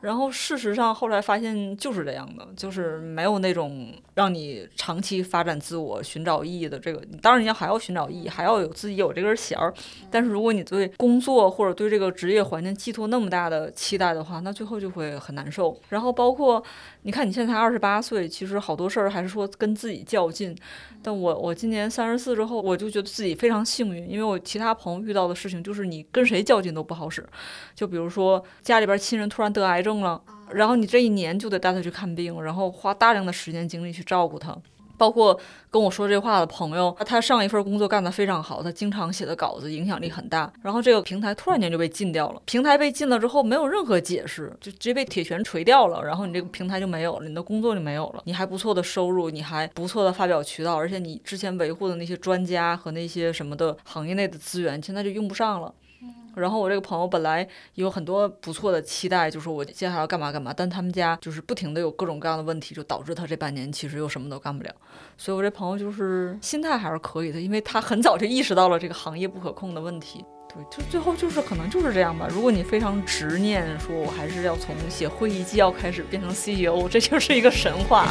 [0.00, 7.02] 然后事实上后来发现就是这样的，就是没有那种让你长期发展自我、寻找意义的这个。
[7.20, 9.74] 当然你要还要寻找意义，还要有自己有这根弦儿。
[10.10, 15.76] 但是如果你对工作或者对这个职业环境寄托那么大的期待的话，那最后就会很难受。
[15.88, 16.62] 然后包括
[17.08, 20.54] 你看你现在才二十八岁，其实好多事儿还是说跟自己较劲。
[21.02, 27.26] 但我我今年三十四之后，我就觉得自己非常幸运，因为我其他朋友遇到的事情就是你跟谁较劲都不好使。
[27.74, 30.20] 就比如说家里边亲人突然得癌症了，
[30.50, 34.54] 然后你这一年就得带他去看病，然后花大量的时间精力去照顾他。
[34.98, 35.38] 包括
[35.70, 40.52] 跟我说这话的朋友，他上一份工作干得非常好，他经常写的稿子影响力很大。
[40.60, 46.04] 然后这个平台突然间就被禁掉了，平台被禁了之后没有任何解释，就直接被铁拳锤掉了。
[46.04, 55.72] 然后你这个平台就没有了，你的工作就没有了，你还不错的收入，你还不错的发表渠道，而且你之前维护的那些专家和那些什么的行业内的资源，现在就用不上了。
[56.34, 64.70] 然后我这个朋友本来有很多不错的期待，就是我接下来要干嘛干嘛，但他们家就是不停的有各种各样的问题，就导致他这半年其实又什么都干不了。
[65.16, 70.24] 所以我这朋友就是心态还是可以的，因为他很早就意识到了这个行业不可控的问题。
[70.54, 72.26] 对，就最后就是可能就是这样吧。
[72.30, 78.10] 如果你非常执念，说我还是要从写会议纪要开始变成 CEO，这就是一个神话。